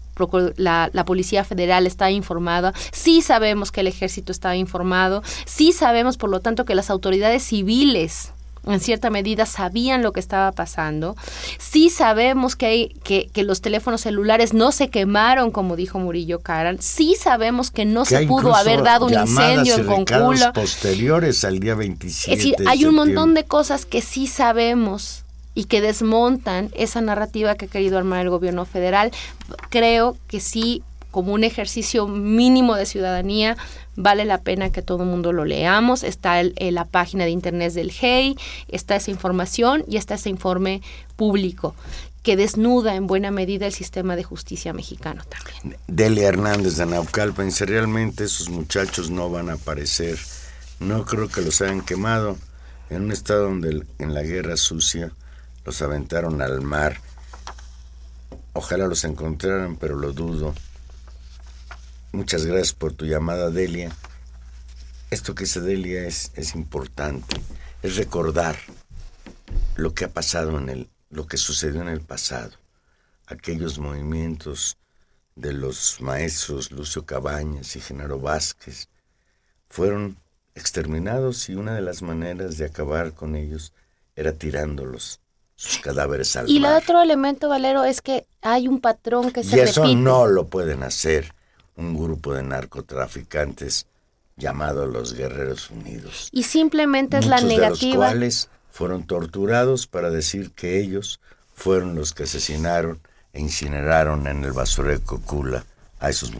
[0.57, 6.17] la, la, Policía Federal está informada, sí sabemos que el ejército está informado, sí sabemos,
[6.17, 8.33] por lo tanto, que las autoridades civiles
[8.65, 11.15] en cierta medida sabían lo que estaba pasando.
[11.57, 16.39] Sí sabemos que, hay, que, que, los teléfonos celulares no se quemaron, como dijo Murillo
[16.39, 16.77] Caran.
[16.79, 20.53] Sí sabemos que no se pudo haber dado un incendio en Concula.
[20.53, 22.31] posteriores al día 27.
[22.31, 25.22] Es decir, hay un montón de cosas que sí sabemos
[25.55, 29.11] y que desmontan esa narrativa que ha querido armar el gobierno federal.
[29.69, 33.55] Creo que sí, como un ejercicio mínimo de ciudadanía,
[33.95, 36.03] vale la pena que todo el mundo lo leamos.
[36.03, 38.35] Está el, la página de internet del GEI,
[38.67, 40.81] está esa información y está ese informe
[41.15, 41.75] público
[42.23, 45.77] que desnuda en buena medida el sistema de justicia mexicano también.
[45.87, 50.17] Delia Hernández de Naucalpan, si realmente esos muchachos no van a aparecer,
[50.79, 52.37] no creo que los hayan quemado
[52.89, 55.11] en un estado donde en la guerra sucia
[55.65, 56.99] los aventaron al mar.
[58.53, 60.53] Ojalá los encontraran, pero lo dudo.
[62.11, 63.91] Muchas gracias por tu llamada, Delia.
[65.09, 67.41] Esto que dice Delia es, es importante.
[67.81, 68.57] Es recordar
[69.75, 72.51] lo que ha pasado en el, lo que sucedió en el pasado.
[73.27, 74.77] Aquellos movimientos
[75.35, 78.89] de los maestros Lucio Cabañas y Genaro Vázquez
[79.69, 80.17] fueron
[80.53, 83.73] exterminados y una de las maneras de acabar con ellos
[84.15, 85.22] era tirándolos
[85.55, 89.57] sus cadáveres al Y el otro elemento, Valero, es que hay un patrón que se
[89.57, 91.33] y eso no lo pueden hacer
[91.75, 93.87] un grupo de narcotraficantes
[94.35, 96.29] llamado los Guerreros Unidos.
[96.31, 97.77] Y simplemente es la negativa.
[97.77, 101.19] De los cuales fueron torturados para decir que ellos
[101.53, 102.99] fueron los que asesinaron
[103.31, 105.65] e incineraron en el basurero de Cocula
[106.03, 106.31] a esos.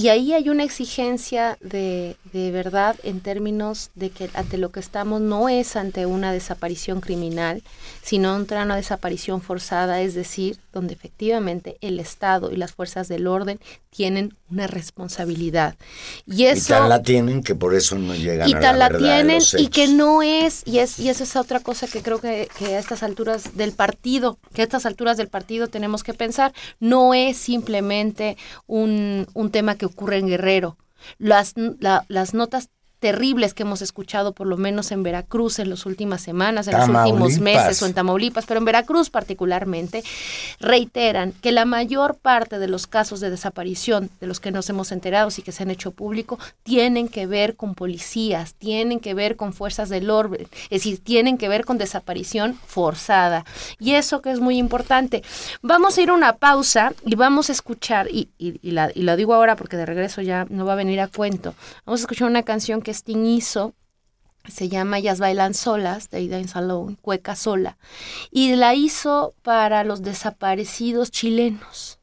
[0.00, 4.80] Y ahí hay una exigencia de, de, verdad en términos de que ante lo que
[4.80, 7.62] estamos no es ante una desaparición criminal,
[8.02, 13.26] sino ante una desaparición forzada, es decir, donde efectivamente el Estado y las fuerzas del
[13.26, 13.60] orden
[13.90, 15.76] tienen una responsabilidad.
[16.26, 18.90] Y eso y tal la tienen que por eso no llegan y a tal la,
[18.90, 22.20] la tienen y que no es y es y esa es otra cosa que creo
[22.20, 26.12] que, que a estas alturas del partido, que a estas alturas del partido tenemos que
[26.12, 30.76] pensar, no es simplemente un, un tema que ocurre en Guerrero.
[31.18, 32.70] Las, la, las notas
[33.04, 36.88] terribles que hemos escuchado, por lo menos en Veracruz en las últimas semanas, en los
[36.88, 40.02] últimos meses o en Tamaulipas, pero en Veracruz particularmente,
[40.58, 44.90] reiteran que la mayor parte de los casos de desaparición de los que nos hemos
[44.90, 49.36] enterado y que se han hecho público tienen que ver con policías, tienen que ver
[49.36, 53.44] con fuerzas del orden, es decir, tienen que ver con desaparición forzada.
[53.78, 55.22] Y eso que es muy importante.
[55.60, 59.02] Vamos a ir a una pausa y vamos a escuchar, y, y, y, la, y
[59.02, 62.04] lo digo ahora porque de regreso ya no va a venir a cuento, vamos a
[62.04, 63.74] escuchar una canción que Sting hizo,
[64.48, 67.76] se llama Ellas Bailan Solas, de Dance Alone, Cueca Sola,
[68.30, 71.98] y la hizo para los desaparecidos chilenos.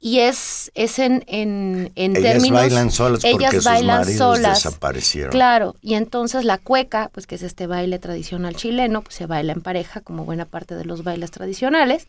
[0.00, 2.60] Y es, es en, en, en ellas términos...
[2.60, 4.62] bailan solas porque ellas sus bailan maridos solas.
[4.62, 5.32] desaparecieron.
[5.32, 9.52] Claro, y entonces la cueca, pues que es este baile tradicional chileno, pues se baila
[9.52, 12.06] en pareja, como buena parte de los bailes tradicionales,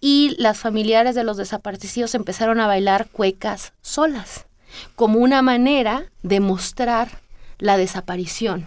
[0.00, 4.47] y las familiares de los desaparecidos empezaron a bailar cuecas solas
[4.96, 7.20] como una manera de mostrar
[7.58, 8.66] la desaparición.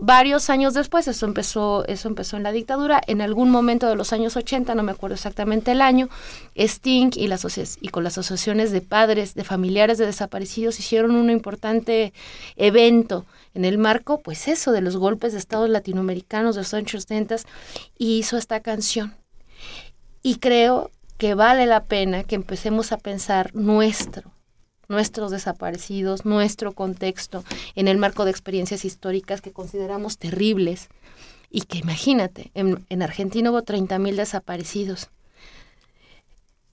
[0.00, 4.12] Varios años después, eso empezó, eso empezó en la dictadura, en algún momento de los
[4.12, 6.08] años 80, no me acuerdo exactamente el año,
[6.54, 7.44] Sting y, las,
[7.80, 12.12] y con las asociaciones de padres, de familiares de desaparecidos, hicieron un importante
[12.54, 16.92] evento en el marco, pues eso, de los golpes de estados latinoamericanos de los años
[16.92, 17.36] 70
[17.98, 19.16] y hizo esta canción.
[20.22, 24.30] Y creo que vale la pena que empecemos a pensar nuestro,
[24.88, 30.88] nuestros desaparecidos, nuestro contexto, en el marco de experiencias históricas que consideramos terribles.
[31.50, 35.08] Y que imagínate, en, en Argentina hubo 30.000 desaparecidos.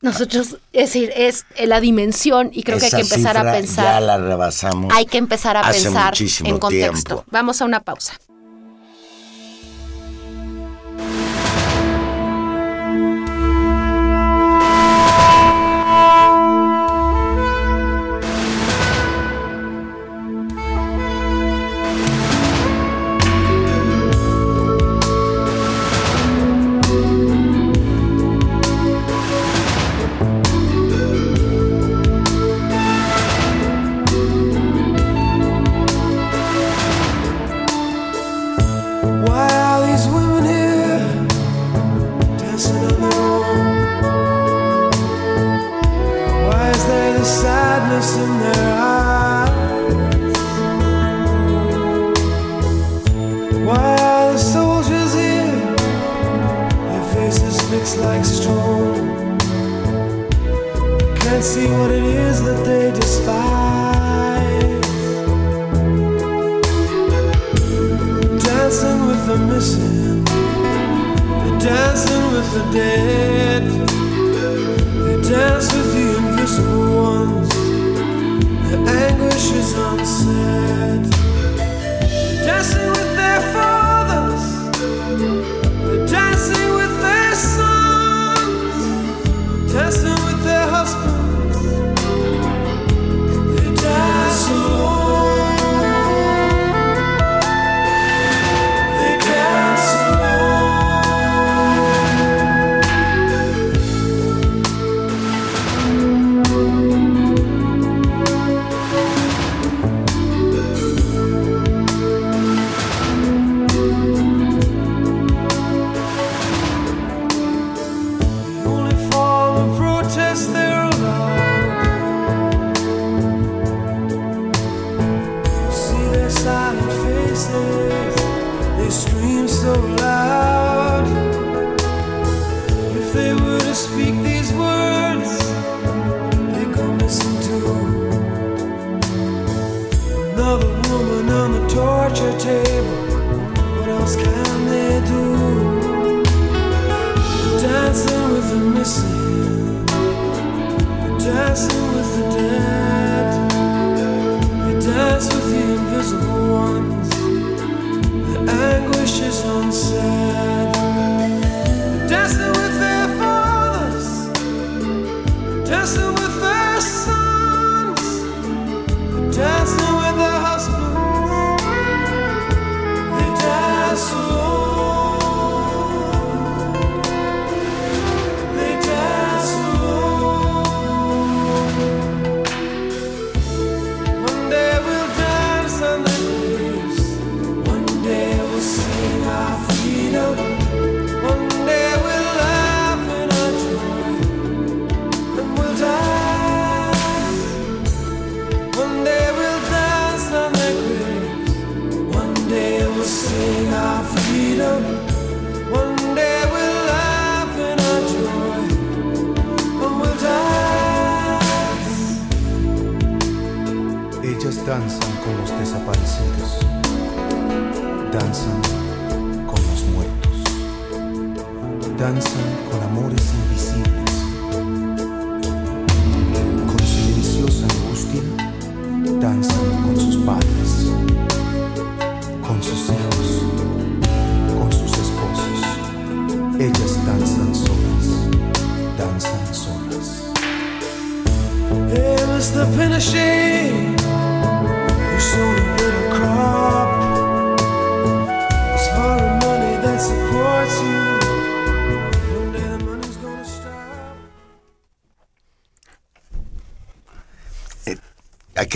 [0.01, 3.85] Nosotros, es decir, es la dimensión y creo Esa que hay que empezar a pensar.
[3.85, 4.93] Ya la rebasamos.
[4.93, 7.15] Hay que empezar a pensar en contexto.
[7.15, 7.25] tiempo.
[7.31, 8.13] Vamos a una pausa.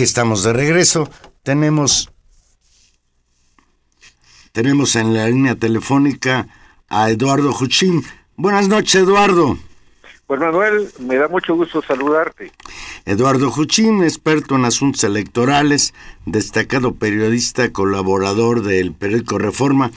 [0.00, 1.10] Aquí estamos de regreso.
[1.42, 2.08] Tenemos
[4.52, 6.48] tenemos en la línea telefónica
[6.88, 8.02] a Eduardo Juchín.
[8.34, 9.58] Buenas noches, Eduardo.
[10.26, 12.50] Pues Manuel, me da mucho gusto saludarte.
[13.04, 15.92] Eduardo Juchín, experto en asuntos electorales,
[16.24, 19.90] destacado periodista, colaborador del periódico Reforma.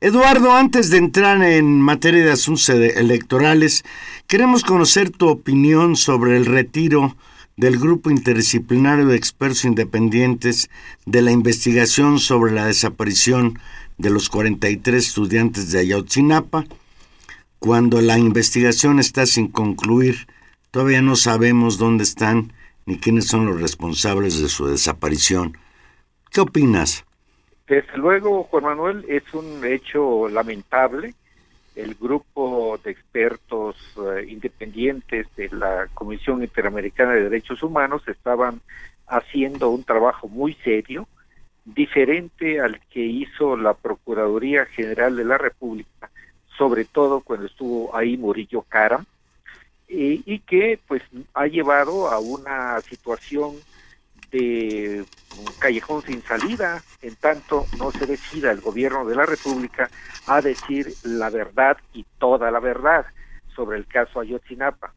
[0.00, 3.84] Eduardo, antes de entrar en materia de asuntos e- electorales,
[4.26, 7.14] queremos conocer tu opinión sobre el retiro
[7.56, 10.70] del Grupo Interdisciplinario de Expertos Independientes
[11.06, 13.58] de la investigación sobre la desaparición
[13.98, 16.64] de los 43 estudiantes de Ayotzinapa.
[17.58, 20.26] Cuando la investigación está sin concluir,
[20.70, 22.52] todavía no sabemos dónde están
[22.86, 25.56] ni quiénes son los responsables de su desaparición.
[26.30, 27.04] ¿Qué opinas?
[27.66, 31.14] Desde luego, Juan Manuel, es un hecho lamentable.
[31.74, 38.60] El grupo de expertos eh, independientes de la Comisión Interamericana de Derechos Humanos estaban
[39.06, 41.08] haciendo un trabajo muy serio,
[41.64, 46.10] diferente al que hizo la Procuraduría General de la República,
[46.56, 49.04] sobre todo cuando estuvo ahí Murillo Cara,
[49.88, 51.02] eh, y que pues
[51.34, 53.54] ha llevado a una situación
[54.40, 59.90] un callejón sin salida, en tanto no se decida el gobierno de la República
[60.26, 63.06] a decir la verdad y toda la verdad
[63.54, 64.92] sobre el caso Ayotzinapa.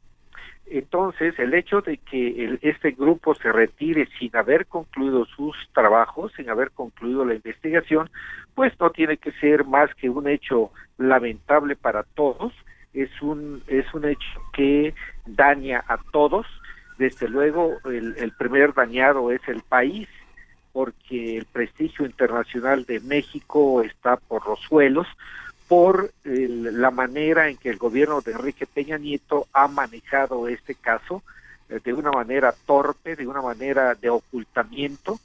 [0.69, 6.49] Entonces, el hecho de que este grupo se retire sin haber concluido sus trabajos, sin
[6.49, 8.09] haber concluido la investigación,
[8.53, 12.53] pues no tiene que ser más que un hecho lamentable para todos,
[12.93, 14.93] es un, es un hecho que
[15.25, 16.45] daña a todos,
[16.97, 20.07] desde luego el, primer dañado es el país,
[20.73, 25.07] porque el prestigio internacional de México está por los suelos,
[25.67, 31.23] por la manera en que el gobierno de Enrique Peña Nieto ha manejado este caso,
[31.69, 35.19] eh, de una manera torpe, de una manera de ocultamiento,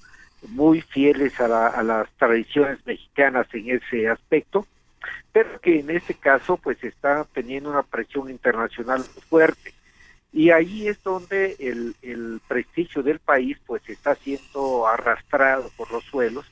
[0.49, 4.67] muy fieles a, a, las tradiciones mexicanas en ese aspecto,
[5.31, 9.73] pero que en este caso pues está teniendo una presión internacional fuerte.
[10.33, 16.05] Y ahí es donde el, el prestigio del país pues está siendo arrastrado por los
[16.05, 16.47] suelos,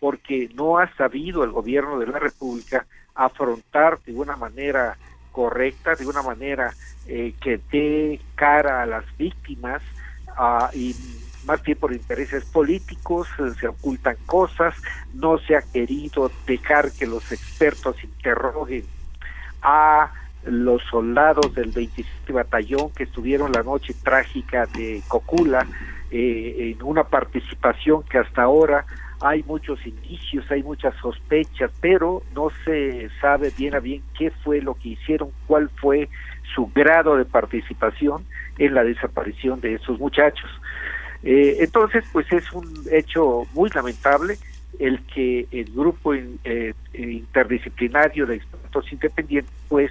[0.00, 4.96] porque no ha sabido el gobierno de la República afrontar de una manera
[5.30, 6.74] correcta, de una manera
[7.06, 9.82] eh, que dé cara a las víctimas
[10.38, 10.94] uh, y
[11.44, 14.74] más bien por intereses políticos, eh, se ocultan cosas,
[15.14, 18.84] no se ha querido dejar que los expertos interroguen
[19.62, 20.12] a
[20.44, 25.66] los soldados del 27 Batallón que estuvieron la noche trágica de Cocula
[26.10, 28.84] eh, en una participación que hasta ahora
[29.20, 34.62] hay muchos indicios, hay muchas sospechas, pero no se sabe bien a bien qué fue
[34.62, 36.08] lo que hicieron, cuál fue
[36.54, 38.24] su grado de participación
[38.58, 40.50] en la desaparición de esos muchachos.
[41.22, 44.38] Eh, entonces, pues es un hecho muy lamentable
[44.78, 49.90] el que el grupo eh, interdisciplinario de expertos independientes pues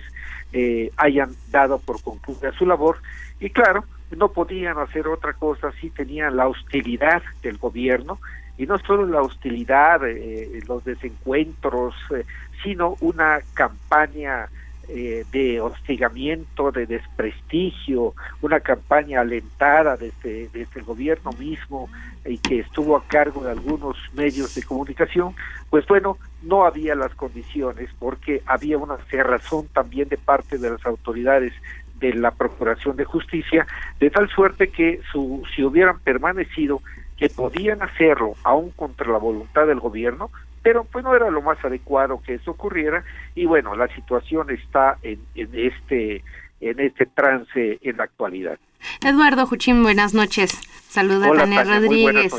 [0.54, 2.98] eh, hayan dado por concluida su labor.
[3.40, 3.86] Y claro,
[4.16, 8.20] no podían hacer otra cosa si tenían la hostilidad del gobierno
[8.58, 12.26] y no solo la hostilidad, eh, los desencuentros, eh,
[12.62, 14.50] sino una campaña
[14.90, 21.90] eh, de hostigamiento, de desprestigio, una campaña alentada desde, desde el gobierno mismo
[22.26, 25.36] y que estuvo a cargo de algunos medios de comunicación,
[25.70, 30.86] pues bueno, no había las condiciones porque había una cerrazón también de parte de las
[30.86, 31.54] autoridades
[32.00, 33.68] de la Procuración de Justicia,
[34.00, 36.82] de tal suerte que su, si hubieran permanecido
[37.18, 40.32] que podían hacerlo aún contra la voluntad del gobierno,
[40.62, 43.04] pero pues no era lo más adecuado que eso ocurriera
[43.36, 46.24] y bueno, la situación está en, en este
[46.62, 48.60] en este trance en la actualidad.
[49.06, 50.52] Eduardo Juchín, buenas noches.
[50.90, 52.34] Saluda a Tania Rodríguez.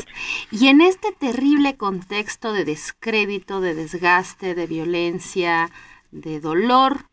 [0.51, 5.69] Y en este terrible contexto de descrédito, de desgaste, de violencia,
[6.11, 7.05] de dolor,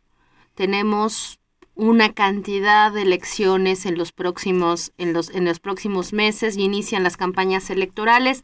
[0.55, 1.38] tenemos
[1.79, 7.03] una cantidad de elecciones en los próximos, en los, en los próximos meses y inician
[7.03, 8.43] las campañas electorales.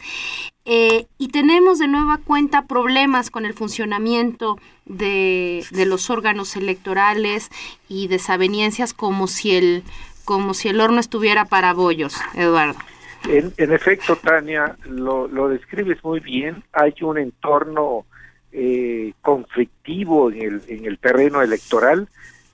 [0.64, 7.50] Eh, y tenemos de nueva cuenta problemas con el funcionamiento de, de, los órganos electorales
[7.90, 9.84] y desaveniencias como si el,
[10.24, 12.80] como si el horno estuviera para bollos, Eduardo.
[13.28, 16.64] En, en efecto, Tania, lo, lo, describes muy bien.
[16.72, 18.06] Hay un entorno
[18.54, 22.08] eh, conflictivo en el, en el terreno electoral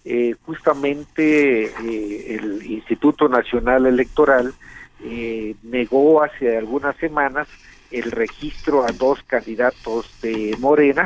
[0.04, 4.54] eh, justamente eh, el Instituto Nacional Electoral
[5.04, 7.48] eh, negó hace algunas semanas
[7.92, 11.04] el registro a dos candidatos de Morena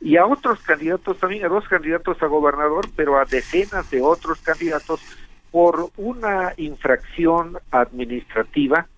[0.00, 4.40] y a otros candidatos también, a dos candidatos a gobernador, pero a decenas de otros
[4.40, 5.00] candidatos
[5.50, 8.88] por una infracción administrativa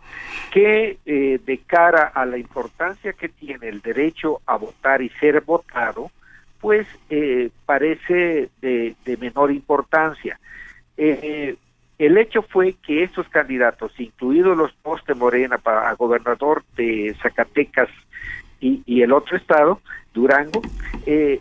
[0.51, 5.43] que eh, de cara a la importancia que tiene el derecho a votar y ser
[5.43, 6.11] votado,
[6.61, 10.39] pues eh, parece de, menor importancia.
[10.97, 11.57] Eh,
[11.99, 17.89] el hecho fue que estos candidatos, incluidos los post de Morena para gobernador de Zacatecas
[18.61, 19.81] y, y el otro estado,
[20.13, 20.63] Durango,
[21.07, 21.41] eh,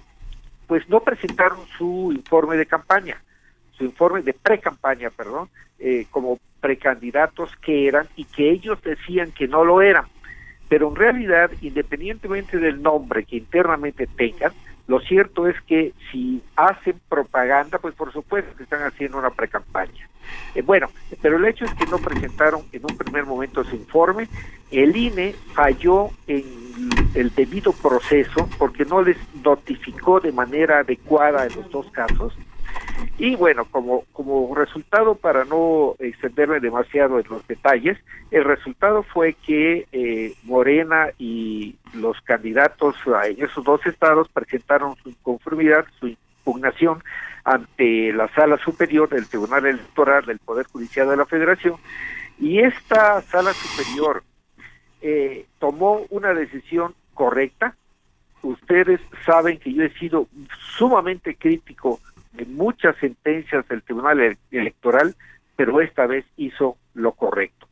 [0.67, 3.21] pues no presentaron su informe de campaña,
[3.77, 5.49] su informe de pre-campaña, perdón,
[5.79, 10.05] eh, como precandidatos que eran y que ellos decían que no lo eran.
[10.67, 14.51] Pero en realidad, independientemente del nombre que internamente tengan,
[14.87, 20.07] lo cierto es que si hacen propaganda, pues por supuesto que están haciendo una precampaña.
[20.53, 20.87] Eh, bueno,
[21.21, 24.27] pero el hecho es que no presentaron en un primer momento su informe.
[24.71, 26.43] El INE falló en
[27.15, 32.35] el debido proceso porque no les notificó de manera adecuada en los dos casos.
[33.17, 37.97] Y bueno, como, como resultado, para no extenderme demasiado en los detalles,
[38.31, 45.09] el resultado fue que eh, Morena y los candidatos en esos dos estados presentaron su
[45.09, 47.03] inconformidad, su impugnación
[47.45, 51.75] ante la sala superior del Tribunal Electoral del Poder Judicial de la Federación,
[52.39, 54.23] y esta sala superior
[55.01, 57.75] eh, tomó una decisión correcta.
[58.41, 60.27] Ustedes saben que yo he sido
[60.77, 61.99] sumamente crítico
[62.37, 65.15] de muchas sentencias del Tribunal Electoral,
[65.55, 67.67] pero esta vez hizo lo correcto.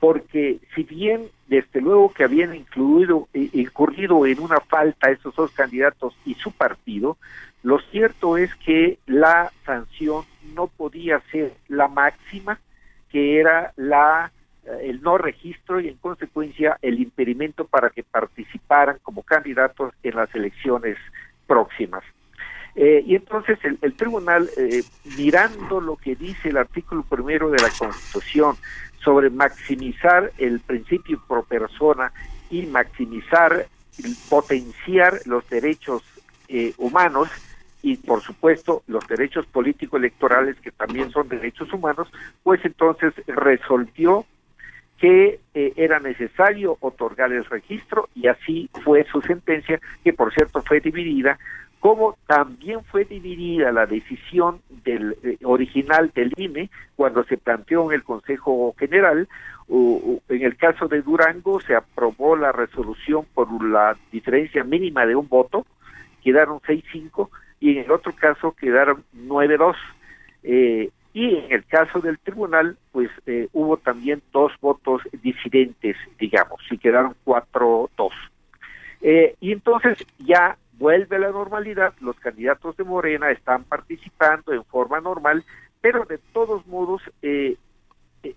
[0.00, 6.16] Porque si bien desde luego que habían incluido, incurrido en una falta esos dos candidatos
[6.24, 7.18] y su partido,
[7.62, 10.24] lo cierto es que la sanción
[10.54, 12.58] no podía ser la máxima,
[13.10, 14.32] que era la
[14.80, 20.32] el no registro y en consecuencia el impedimento para que participaran como candidatos en las
[20.34, 20.96] elecciones
[21.46, 22.04] próximas.
[22.74, 24.82] Eh, y entonces el, tribunal, eh,
[25.18, 28.56] mirando lo que dice el artículo primero de la Constitución
[29.04, 32.12] sobre maximizar el principio pro persona
[32.50, 33.66] y maximizar,
[34.30, 36.02] potenciar los derechos
[36.48, 37.28] eh, humanos
[37.82, 42.08] y por supuesto los derechos políticos electorales que también son derechos humanos,
[42.42, 44.24] pues entonces resolvió
[44.98, 50.78] que era necesario otorgar el registro y así fue su sentencia, que por cierto fue
[50.78, 51.40] dividida
[51.82, 57.96] como también fue dividida la decisión del eh, original del INE cuando se planteó en
[57.96, 59.26] el Consejo General.
[59.68, 65.28] en el caso de Durango se aprobó la resolución por la diferencia mínima de un
[65.28, 65.66] voto,
[66.22, 67.28] quedaron 6-5,
[67.58, 69.74] y en el otro caso quedaron 9-2.
[70.44, 76.60] Eh, y en el caso del tribunal, pues eh, hubo también dos votos disidentes, digamos,
[76.70, 77.88] y quedaron 4-2.
[79.00, 84.64] Eh, y entonces ya vuelve a la normalidad, los candidatos de Morena están participando en
[84.64, 85.44] forma normal,
[85.80, 87.56] pero de todos modos eh,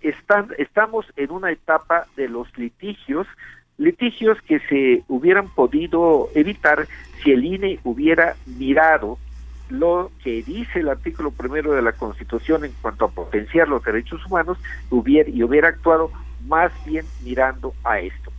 [0.01, 3.25] están, estamos en una etapa de los litigios,
[3.79, 6.87] litigios que se hubieran podido evitar
[7.23, 9.17] si el INE hubiera mirado
[9.69, 14.23] lo que dice el artículo primero de la Constitución en cuanto a potenciar los derechos
[14.27, 14.59] humanos
[14.91, 16.11] hubiera, y hubiera actuado
[16.45, 18.31] más bien mirando a esto.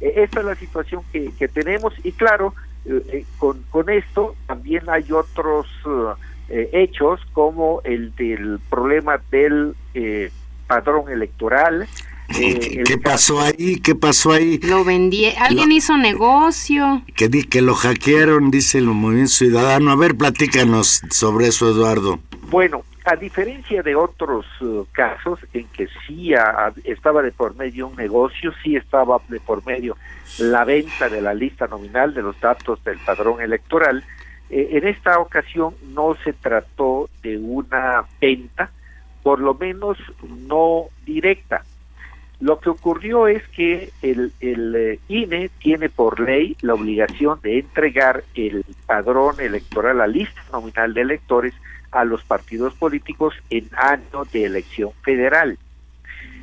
[0.00, 2.54] E, esta es la situación que, que tenemos y claro,
[2.86, 5.66] eh, eh, con, con esto también hay otros
[6.48, 9.74] eh, hechos como el del problema del
[10.66, 11.86] padrón electoral.
[12.30, 13.80] ¿Qué pasó ahí?
[13.80, 14.58] ¿Qué pasó ahí?
[14.62, 17.02] Lo vendí, alguien hizo negocio.
[17.16, 19.90] Que, di, que lo hackearon, dice el Movimiento Ciudadano.
[19.90, 22.20] A ver, platícanos sobre eso, Eduardo.
[22.50, 24.46] Bueno, a diferencia de otros
[24.92, 26.32] casos en que sí
[26.84, 29.96] estaba de por medio un negocio, sí estaba de por medio
[30.38, 34.04] la venta de la lista nominal de los datos del padrón electoral.
[34.50, 38.70] Eh, en esta ocasión no se trató de una venta,
[39.22, 39.98] por lo menos
[40.48, 41.62] no directa.
[42.40, 47.58] Lo que ocurrió es que el, el eh, INE tiene por ley la obligación de
[47.58, 51.54] entregar el padrón electoral, la lista nominal de electores,
[51.92, 55.58] a los partidos políticos en año de elección federal.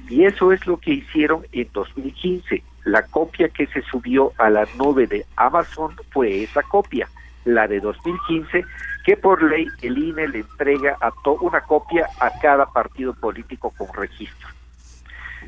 [0.10, 4.66] Y eso es lo que hicieron en 2015 la copia que se subió a la
[4.78, 7.10] nube de Amazon fue esa copia,
[7.44, 8.64] la de 2015,
[9.06, 13.88] que por ley el INE le entrega a una copia a cada partido político con
[13.94, 14.48] registro.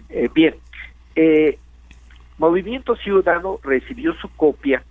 [0.10, 0.56] Eh, bien,
[1.16, 1.58] eh,
[2.38, 4.84] Movimiento Ciudadano recibió su copia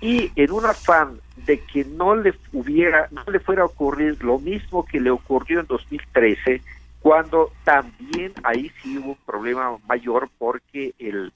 [0.00, 4.38] y en un afán de que no le hubiera, no le fuera a ocurrir lo
[4.38, 6.62] mismo que le ocurrió en 2013,
[7.00, 11.32] cuando también ahí sí hubo un problema mayor porque el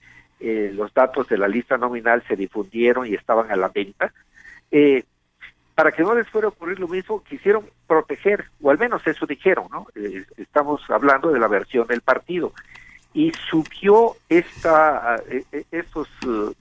[0.47, 4.12] eh, los datos de la lista nominal se difundieron y estaban a la venta.
[4.71, 5.05] Eh,
[5.75, 9.25] para que no les fuera a ocurrir lo mismo, quisieron proteger, o al menos eso
[9.25, 9.87] dijeron, ¿no?
[9.95, 12.53] Eh, estamos hablando de la versión del partido.
[13.15, 15.23] Y subió esta,
[15.71, 16.09] estos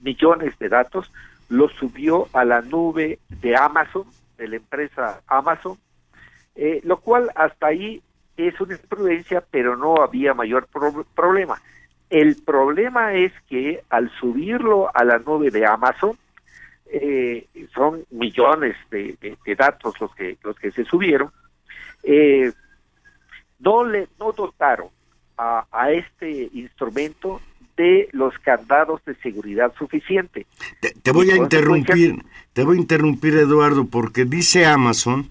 [0.00, 1.12] millones de datos,
[1.48, 4.04] los subió a la nube de Amazon,
[4.36, 5.78] de la empresa Amazon,
[6.82, 8.02] lo cual hasta ahí
[8.36, 10.68] es una imprudencia, pero no había mayor
[11.14, 11.60] problema.
[12.10, 16.18] El problema es que al subirlo a la nube de Amazon,
[16.86, 19.16] eh, son millones de,
[19.56, 21.32] datos los que los que se subieron,
[22.02, 22.52] eh,
[23.58, 24.88] no le no dotaron
[25.36, 27.40] a, este instrumento
[27.76, 30.46] de los candados de seguridad suficiente.
[31.02, 32.22] Te, voy a interrumpir,
[32.52, 35.28] te voy a interrumpir Eduardo, porque dice Amazon,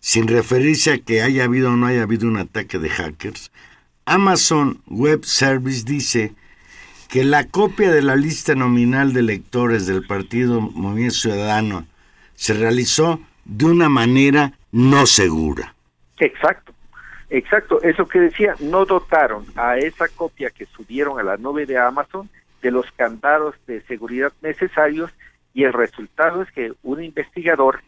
[0.00, 3.50] sin referirse a que haya habido o no haya habido un ataque de hackers,
[4.04, 6.32] Amazon Web Service dice
[7.08, 11.86] que la copia de la lista nominal de electores del Partido Movimiento Ciudadano
[12.34, 15.74] se realizó de una manera no segura.
[16.18, 16.72] Exacto,
[17.30, 17.80] exacto.
[17.82, 22.28] Eso que decía, no dotaron a esa copia que subieron a la nube de Amazon
[22.62, 25.10] de los candados de seguridad necesarios
[25.54, 27.80] y el resultado es que un investigador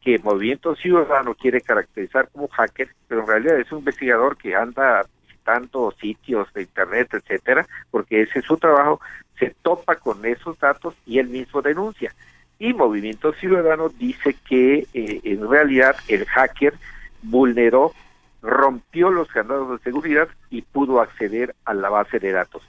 [0.00, 5.04] que Movimiento Ciudadano quiere caracterizar como hacker, pero en realidad es un investigador que anda
[5.44, 9.00] tantos sitios de internet, etcétera, porque ese es su trabajo,
[9.38, 12.14] se topa con esos datos y él mismo denuncia.
[12.58, 16.74] Y Movimiento Ciudadano dice que eh, en realidad el hacker
[17.22, 17.92] vulneró,
[18.42, 22.62] rompió los candados de seguridad y pudo acceder a la base de datos.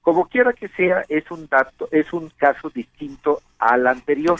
[0.00, 4.38] Como quiera que sea, es un dato, es un caso distinto al anterior.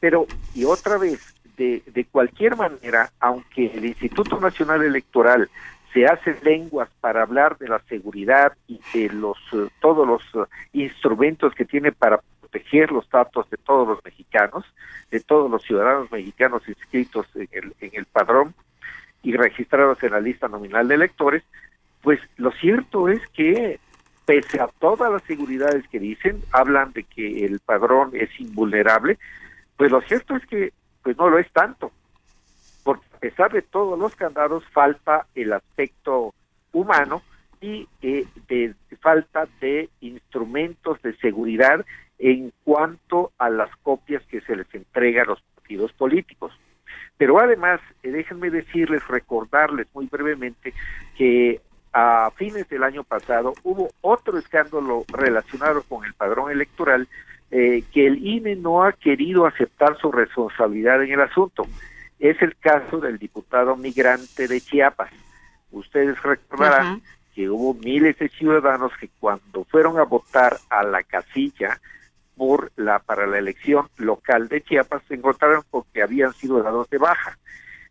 [0.00, 5.50] Pero, y otra vez, de, de cualquier manera, aunque el Instituto Nacional Electoral
[5.92, 10.48] se hacen lenguas para hablar de la seguridad y de los eh, todos los eh,
[10.74, 14.64] instrumentos que tiene para proteger los datos de todos los mexicanos,
[15.10, 18.54] de todos los ciudadanos mexicanos inscritos en el, en el padrón
[19.26, 21.42] y registrados en la lista nominal de electores,
[22.00, 23.80] pues lo cierto es que
[24.24, 29.18] pese a todas las seguridades que dicen, hablan de que el padrón es invulnerable,
[29.76, 30.72] pues lo cierto es que
[31.02, 31.90] pues no lo es tanto,
[32.84, 36.32] porque a pesar de todos los candados falta el aspecto
[36.72, 37.20] humano
[37.60, 41.84] y eh, de falta de instrumentos de seguridad
[42.20, 46.52] en cuanto a las copias que se les entrega a los partidos políticos.
[47.18, 50.74] Pero además, eh, déjenme decirles, recordarles muy brevemente
[51.16, 51.60] que
[51.92, 57.08] a fines del año pasado hubo otro escándalo relacionado con el padrón electoral
[57.50, 61.66] eh, que el INE no ha querido aceptar su responsabilidad en el asunto.
[62.18, 65.10] Es el caso del diputado migrante de Chiapas.
[65.70, 67.02] Ustedes recordarán
[67.34, 71.80] que hubo miles de ciudadanos que cuando fueron a votar a la casilla
[72.36, 76.98] por la para la elección local de Chiapas se encontraron porque habían sido dados de
[76.98, 77.38] baja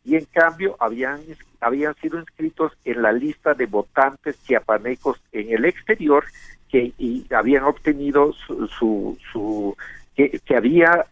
[0.04, 1.22] y en cambio habían
[1.60, 6.26] habían sido inscritos en la lista de votantes chiapanecos en el exterior
[6.70, 9.76] que y habían obtenido su, su,
[10.16, 11.06] que, que, había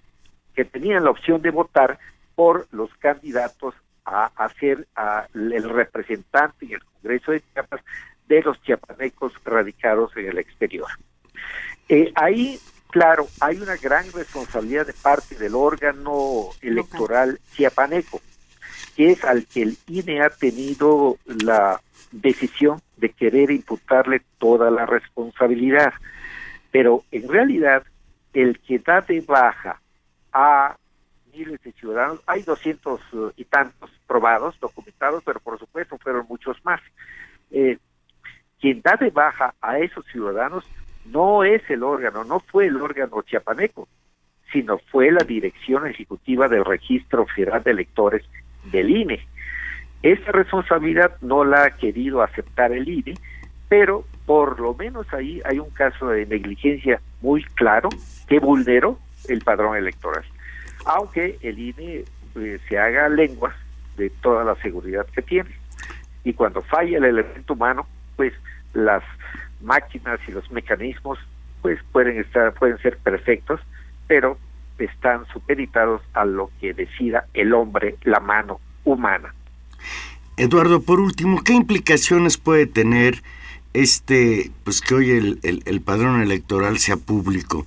[0.55, 1.97] que tenían la opción de votar
[2.36, 3.73] por los candidatos
[4.05, 7.81] a, hacer a, el representante en el Congreso de Chiapas
[8.27, 10.88] de los chiapanecos radicados en el exterior.
[11.89, 12.59] Eh, ahí,
[12.94, 18.22] claro, hay una gran responsabilidad de parte del órgano electoral chiapaneco,
[18.96, 21.82] que es al que el INE ha tenido la
[22.12, 25.91] decisión de querer imputarle toda la responsabilidad.
[26.72, 27.82] Pero en realidad,
[28.32, 29.82] el que da de baja
[30.32, 30.78] a
[31.34, 33.02] miles de ciudadanos, hay doscientos
[33.36, 36.80] y tantos probados, documentados, pero por supuesto fueron muchos más.
[37.50, 37.80] Eh,
[38.62, 40.64] quien da de baja a esos ciudadanos
[41.06, 43.88] no es el órgano, no fue el órgano chiapaneco,
[44.51, 48.24] sino fue la Dirección Ejecutiva del Registro Federal de Electores
[48.72, 49.28] del INE.
[50.04, 53.16] Esa responsabilidad no la ha querido aceptar el INE,
[53.70, 57.89] pero por lo menos ahí hay un caso de negligencia muy claro
[58.28, 60.24] que vulneró el padrón electoral.
[60.86, 62.04] Aunque el INE
[62.36, 63.56] eh, se haga lenguas
[63.97, 65.49] de toda la seguridad que tiene.
[66.24, 68.34] Y cuando falla el elemento humano, pues
[68.74, 69.04] las
[69.64, 71.20] máquinas y los mecanismos
[71.61, 73.59] pues pueden estar pueden ser perfectos
[74.07, 74.38] pero
[74.78, 79.34] están supeditados a lo que decida el hombre la mano humana.
[80.36, 83.24] Eduardo por último qué implicaciones puede tener
[83.74, 87.66] este pues que hoy el, el, el padrón electoral sea público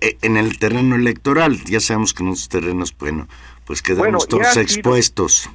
[0.00, 3.28] e, en el terreno electoral ya sabemos que en otros terrenos bueno
[3.64, 5.50] pues quedamos bueno, todos expuestos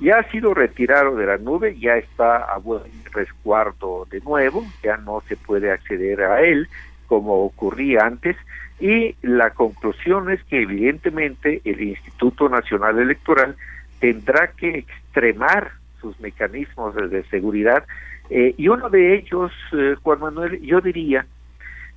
[0.00, 2.82] ya ha sido retirado de la nube, ya está a buen
[3.12, 6.68] resguardo de nuevo, ya no se puede acceder a él
[7.06, 8.36] como ocurría antes
[8.80, 13.56] y la conclusión es que evidentemente el Instituto Nacional Electoral
[13.98, 17.84] tendrá que extremar sus mecanismos de, seguridad
[18.30, 21.26] eh, y uno de ellos, eh, Juan Manuel, yo diría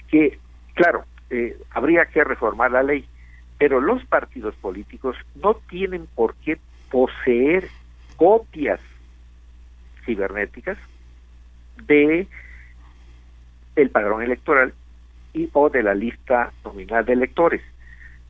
[0.10, 0.40] que,
[0.74, 3.06] claro, eh, habría que reformar la ley,
[3.58, 6.58] pero los partidos políticos no tienen por qué
[6.90, 7.70] poseer
[8.24, 8.80] copias
[10.06, 10.78] cibernéticas
[11.88, 12.26] de
[13.76, 14.74] el padrón electoral
[15.34, 17.62] y o de la lista nominal de electores.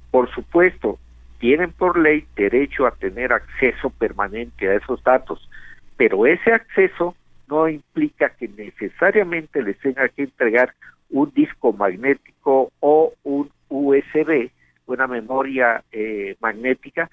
[0.09, 0.97] Por supuesto,
[1.37, 5.47] tienen por ley derecho a tener acceso permanente a esos datos,
[5.95, 7.15] pero ese acceso
[7.47, 10.73] no implica que necesariamente les tenga que entregar
[11.11, 14.49] un disco magnético o un USB,
[14.87, 17.11] una memoria eh, magnética,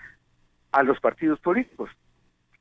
[0.73, 1.91] a los partidos políticos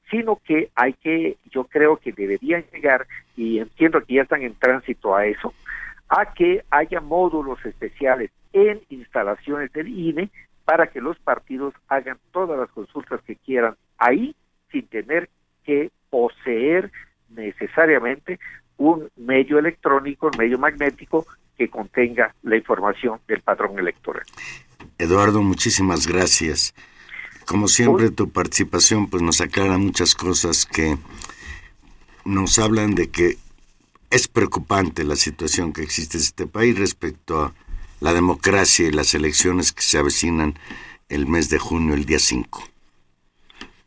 [0.10, 4.56] sino que hay que, yo creo que deberían llegar, y entiendo que ya están en
[4.56, 5.54] tránsito a eso,
[6.10, 10.30] a que haya módulos especiales en instalaciones del INE
[10.66, 14.36] para que los partidos hagan todas las consultas que quieran ahí
[14.72, 15.30] sin tener
[15.64, 16.92] que poseer
[17.30, 18.40] necesariamente
[18.78, 21.26] un medio electrónico, un medio magnético
[21.58, 24.24] que contenga la información del patrón electoral.
[24.98, 26.74] Eduardo, muchísimas gracias.
[27.50, 30.98] Como siempre, tu participación pues nos aclara muchas cosas que
[32.24, 33.38] nos hablan de que
[34.12, 37.54] es preocupante la situación que existe en este país respecto a
[38.02, 40.60] la democracia y las elecciones que se avecinan
[41.10, 42.62] el mes de junio, el día 5.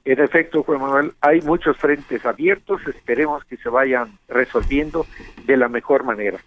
[0.07, 5.07] En efecto, Juan Manuel, hay muchos frentes abiertos, esperemos que se vayan resolviendo
[5.47, 6.41] de la mejor manera.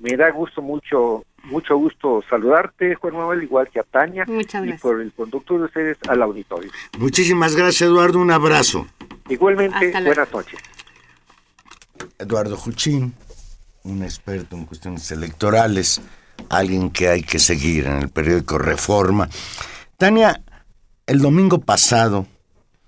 [0.00, 4.24] Me da gusto mucho mucho gusto saludarte, Juan Manuel, igual que a Tania.
[4.26, 6.70] Muchas Y por el conductor de ustedes al auditorio.
[6.98, 8.18] Muchísimas gracias, Eduardo.
[8.18, 8.86] Un abrazo.
[9.28, 10.60] Igualmente, buenas noches.
[12.18, 13.14] Eduardo Juchín,
[13.84, 16.00] un experto en cuestiones electorales,
[16.48, 19.28] alguien que hay que seguir en el periódico Reforma.
[19.96, 20.42] Tania,
[21.06, 22.26] El domingo pasado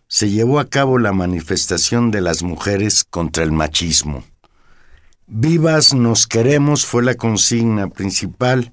[0.08, 4.24] se llevó a cabo la manifestación de las mujeres contra el machismo.
[5.30, 8.72] Vivas nos queremos fue la consigna principal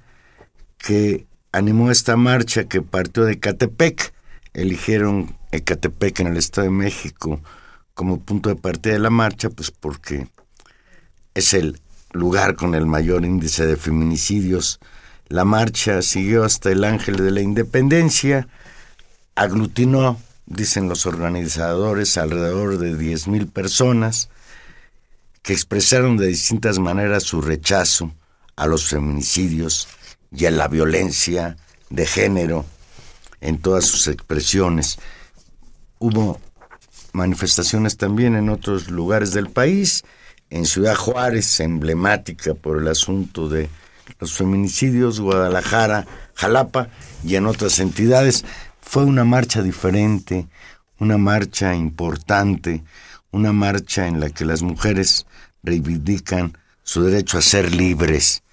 [0.77, 4.13] que animó esta marcha que partió de Ecatepec.
[4.53, 7.41] Eligieron Ecatepec en el Estado de México
[7.93, 10.29] como punto de partida de la marcha, pues porque
[11.33, 11.81] es el
[12.13, 14.79] lugar con el mayor índice de feminicidios.
[15.27, 18.47] La marcha siguió hasta el Ángel de la Independencia,
[19.35, 24.29] aglutinó, dicen los organizadores, alrededor de 10.000 personas
[25.45, 28.11] que expresaron de distintas maneras su rechazo
[28.55, 29.87] a los feminicidios
[30.31, 31.55] y a la violencia
[31.91, 32.65] de género
[33.41, 34.97] en todas sus expresiones.
[35.99, 36.41] Hubo
[37.13, 40.03] manifestaciones también en otros lugares del país,
[40.49, 43.69] en Ciudad Juárez, emblemática por el asunto de
[44.19, 46.89] los feminicidios, Guadalajara, Jalapa
[47.23, 48.45] y en otras entidades.
[48.81, 50.47] Fue una marcha diferente,
[50.99, 52.83] una marcha importante,
[53.35, 55.25] una marcha en la que las mujeres
[55.61, 58.43] reivindican su derecho a ser libres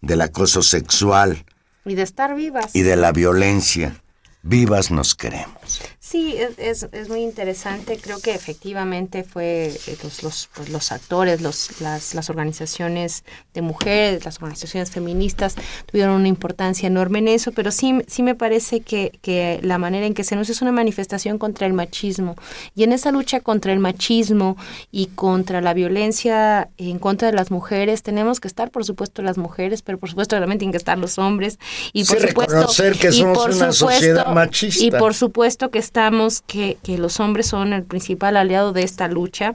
[0.00, 1.44] del acoso sexual.
[1.84, 2.74] Y de estar vivas.
[2.74, 4.02] Y de la violencia.
[4.42, 5.80] Vivas nos queremos.
[6.12, 7.96] Sí, es, es, muy interesante.
[7.96, 13.62] Creo que efectivamente fue eh, los, los, pues, los actores, los, las, las, organizaciones de
[13.62, 15.54] mujeres, las organizaciones feministas
[15.86, 20.04] tuvieron una importancia enorme en eso, pero sí, sí me parece que, que la manera
[20.04, 22.36] en que se nos es una manifestación contra el machismo.
[22.74, 24.58] Y en esa lucha contra el machismo
[24.90, 29.38] y contra la violencia en contra de las mujeres, tenemos que estar, por supuesto, las
[29.38, 31.58] mujeres, pero por supuesto también tienen que estar los hombres.
[31.94, 34.84] Y por supuesto, reconocer que somos una sociedad machista.
[34.84, 36.01] Y por supuesto que está
[36.46, 39.54] que, los hombres son el principal aliado de esta lucha.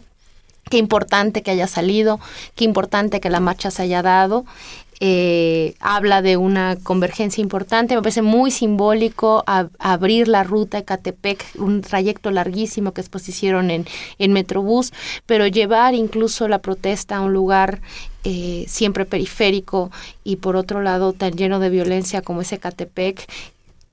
[0.69, 2.19] Qué importante que haya salido,
[2.55, 4.45] qué importante que la marcha se haya dado.
[4.99, 11.45] Eh, habla de una convergencia importante, me parece muy simbólico abrir la ruta de Catepec,
[11.59, 13.85] un trayecto larguísimo que después hicieron en,
[14.17, 14.91] en Metrobús,
[15.27, 17.79] pero llevar incluso la protesta a un lugar
[18.23, 19.89] eh, siempre periférico
[20.25, 22.59] y por otro lado tan lleno de violencia como ese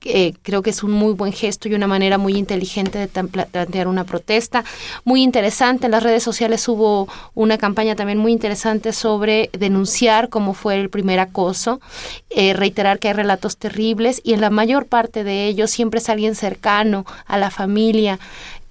[0.05, 3.87] Catepec creo que es un muy buen gesto y una manera muy inteligente de plantear
[3.87, 4.63] una protesta.
[5.03, 10.53] Muy interesante, en las redes sociales hubo una campaña también muy interesante sobre denunciar cómo
[10.53, 11.81] fue el primer acoso,
[12.29, 16.09] eh, reiterar que hay relatos terribles y en la mayor parte de ellos siempre es
[16.09, 18.19] alguien cercano a la familia.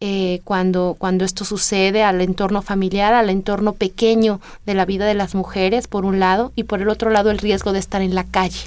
[0.06, 5.14] Eh, cuando, cuando esto sucede al entorno familiar, al entorno pequeño de la vida de
[5.14, 8.14] las mujeres, por un lado, y por el otro lado el riesgo de estar en
[8.14, 8.58] la calle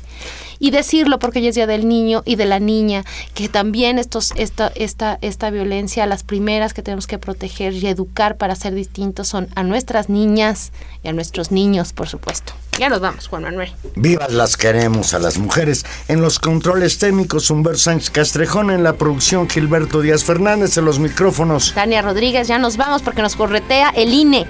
[0.59, 3.03] y decirlo porque ella es día del niño y de la niña,
[3.33, 8.37] que también estos, esta, esta, esta violencia, las primeras que tenemos que proteger y educar
[8.37, 10.71] para ser distintos son a nuestras niñas
[11.03, 12.53] y a nuestros niños, por supuesto.
[12.77, 13.73] Ya nos vamos, Juan Manuel.
[13.95, 15.83] Vivas las queremos a las mujeres.
[16.07, 18.69] En los controles técnicos, Humberto Sánchez Castrejón.
[18.69, 20.77] En la producción, Gilberto Díaz Fernández.
[20.77, 21.73] En los micrófonos.
[21.73, 24.45] Tania Rodríguez, ya nos vamos porque nos corretea el INE.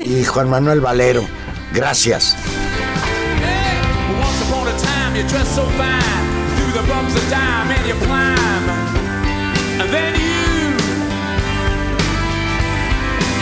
[0.00, 1.24] Y Juan Manuel Valero.
[1.74, 2.36] Gracias.
[5.18, 6.24] You dress so fine.
[6.54, 8.64] Through the bumps of time and you climb.
[9.80, 10.76] And then you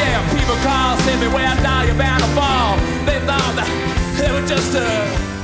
[0.01, 2.77] yeah people call say me where now you're bound to fall.
[3.05, 3.69] They thought that
[4.17, 5.36] they were just a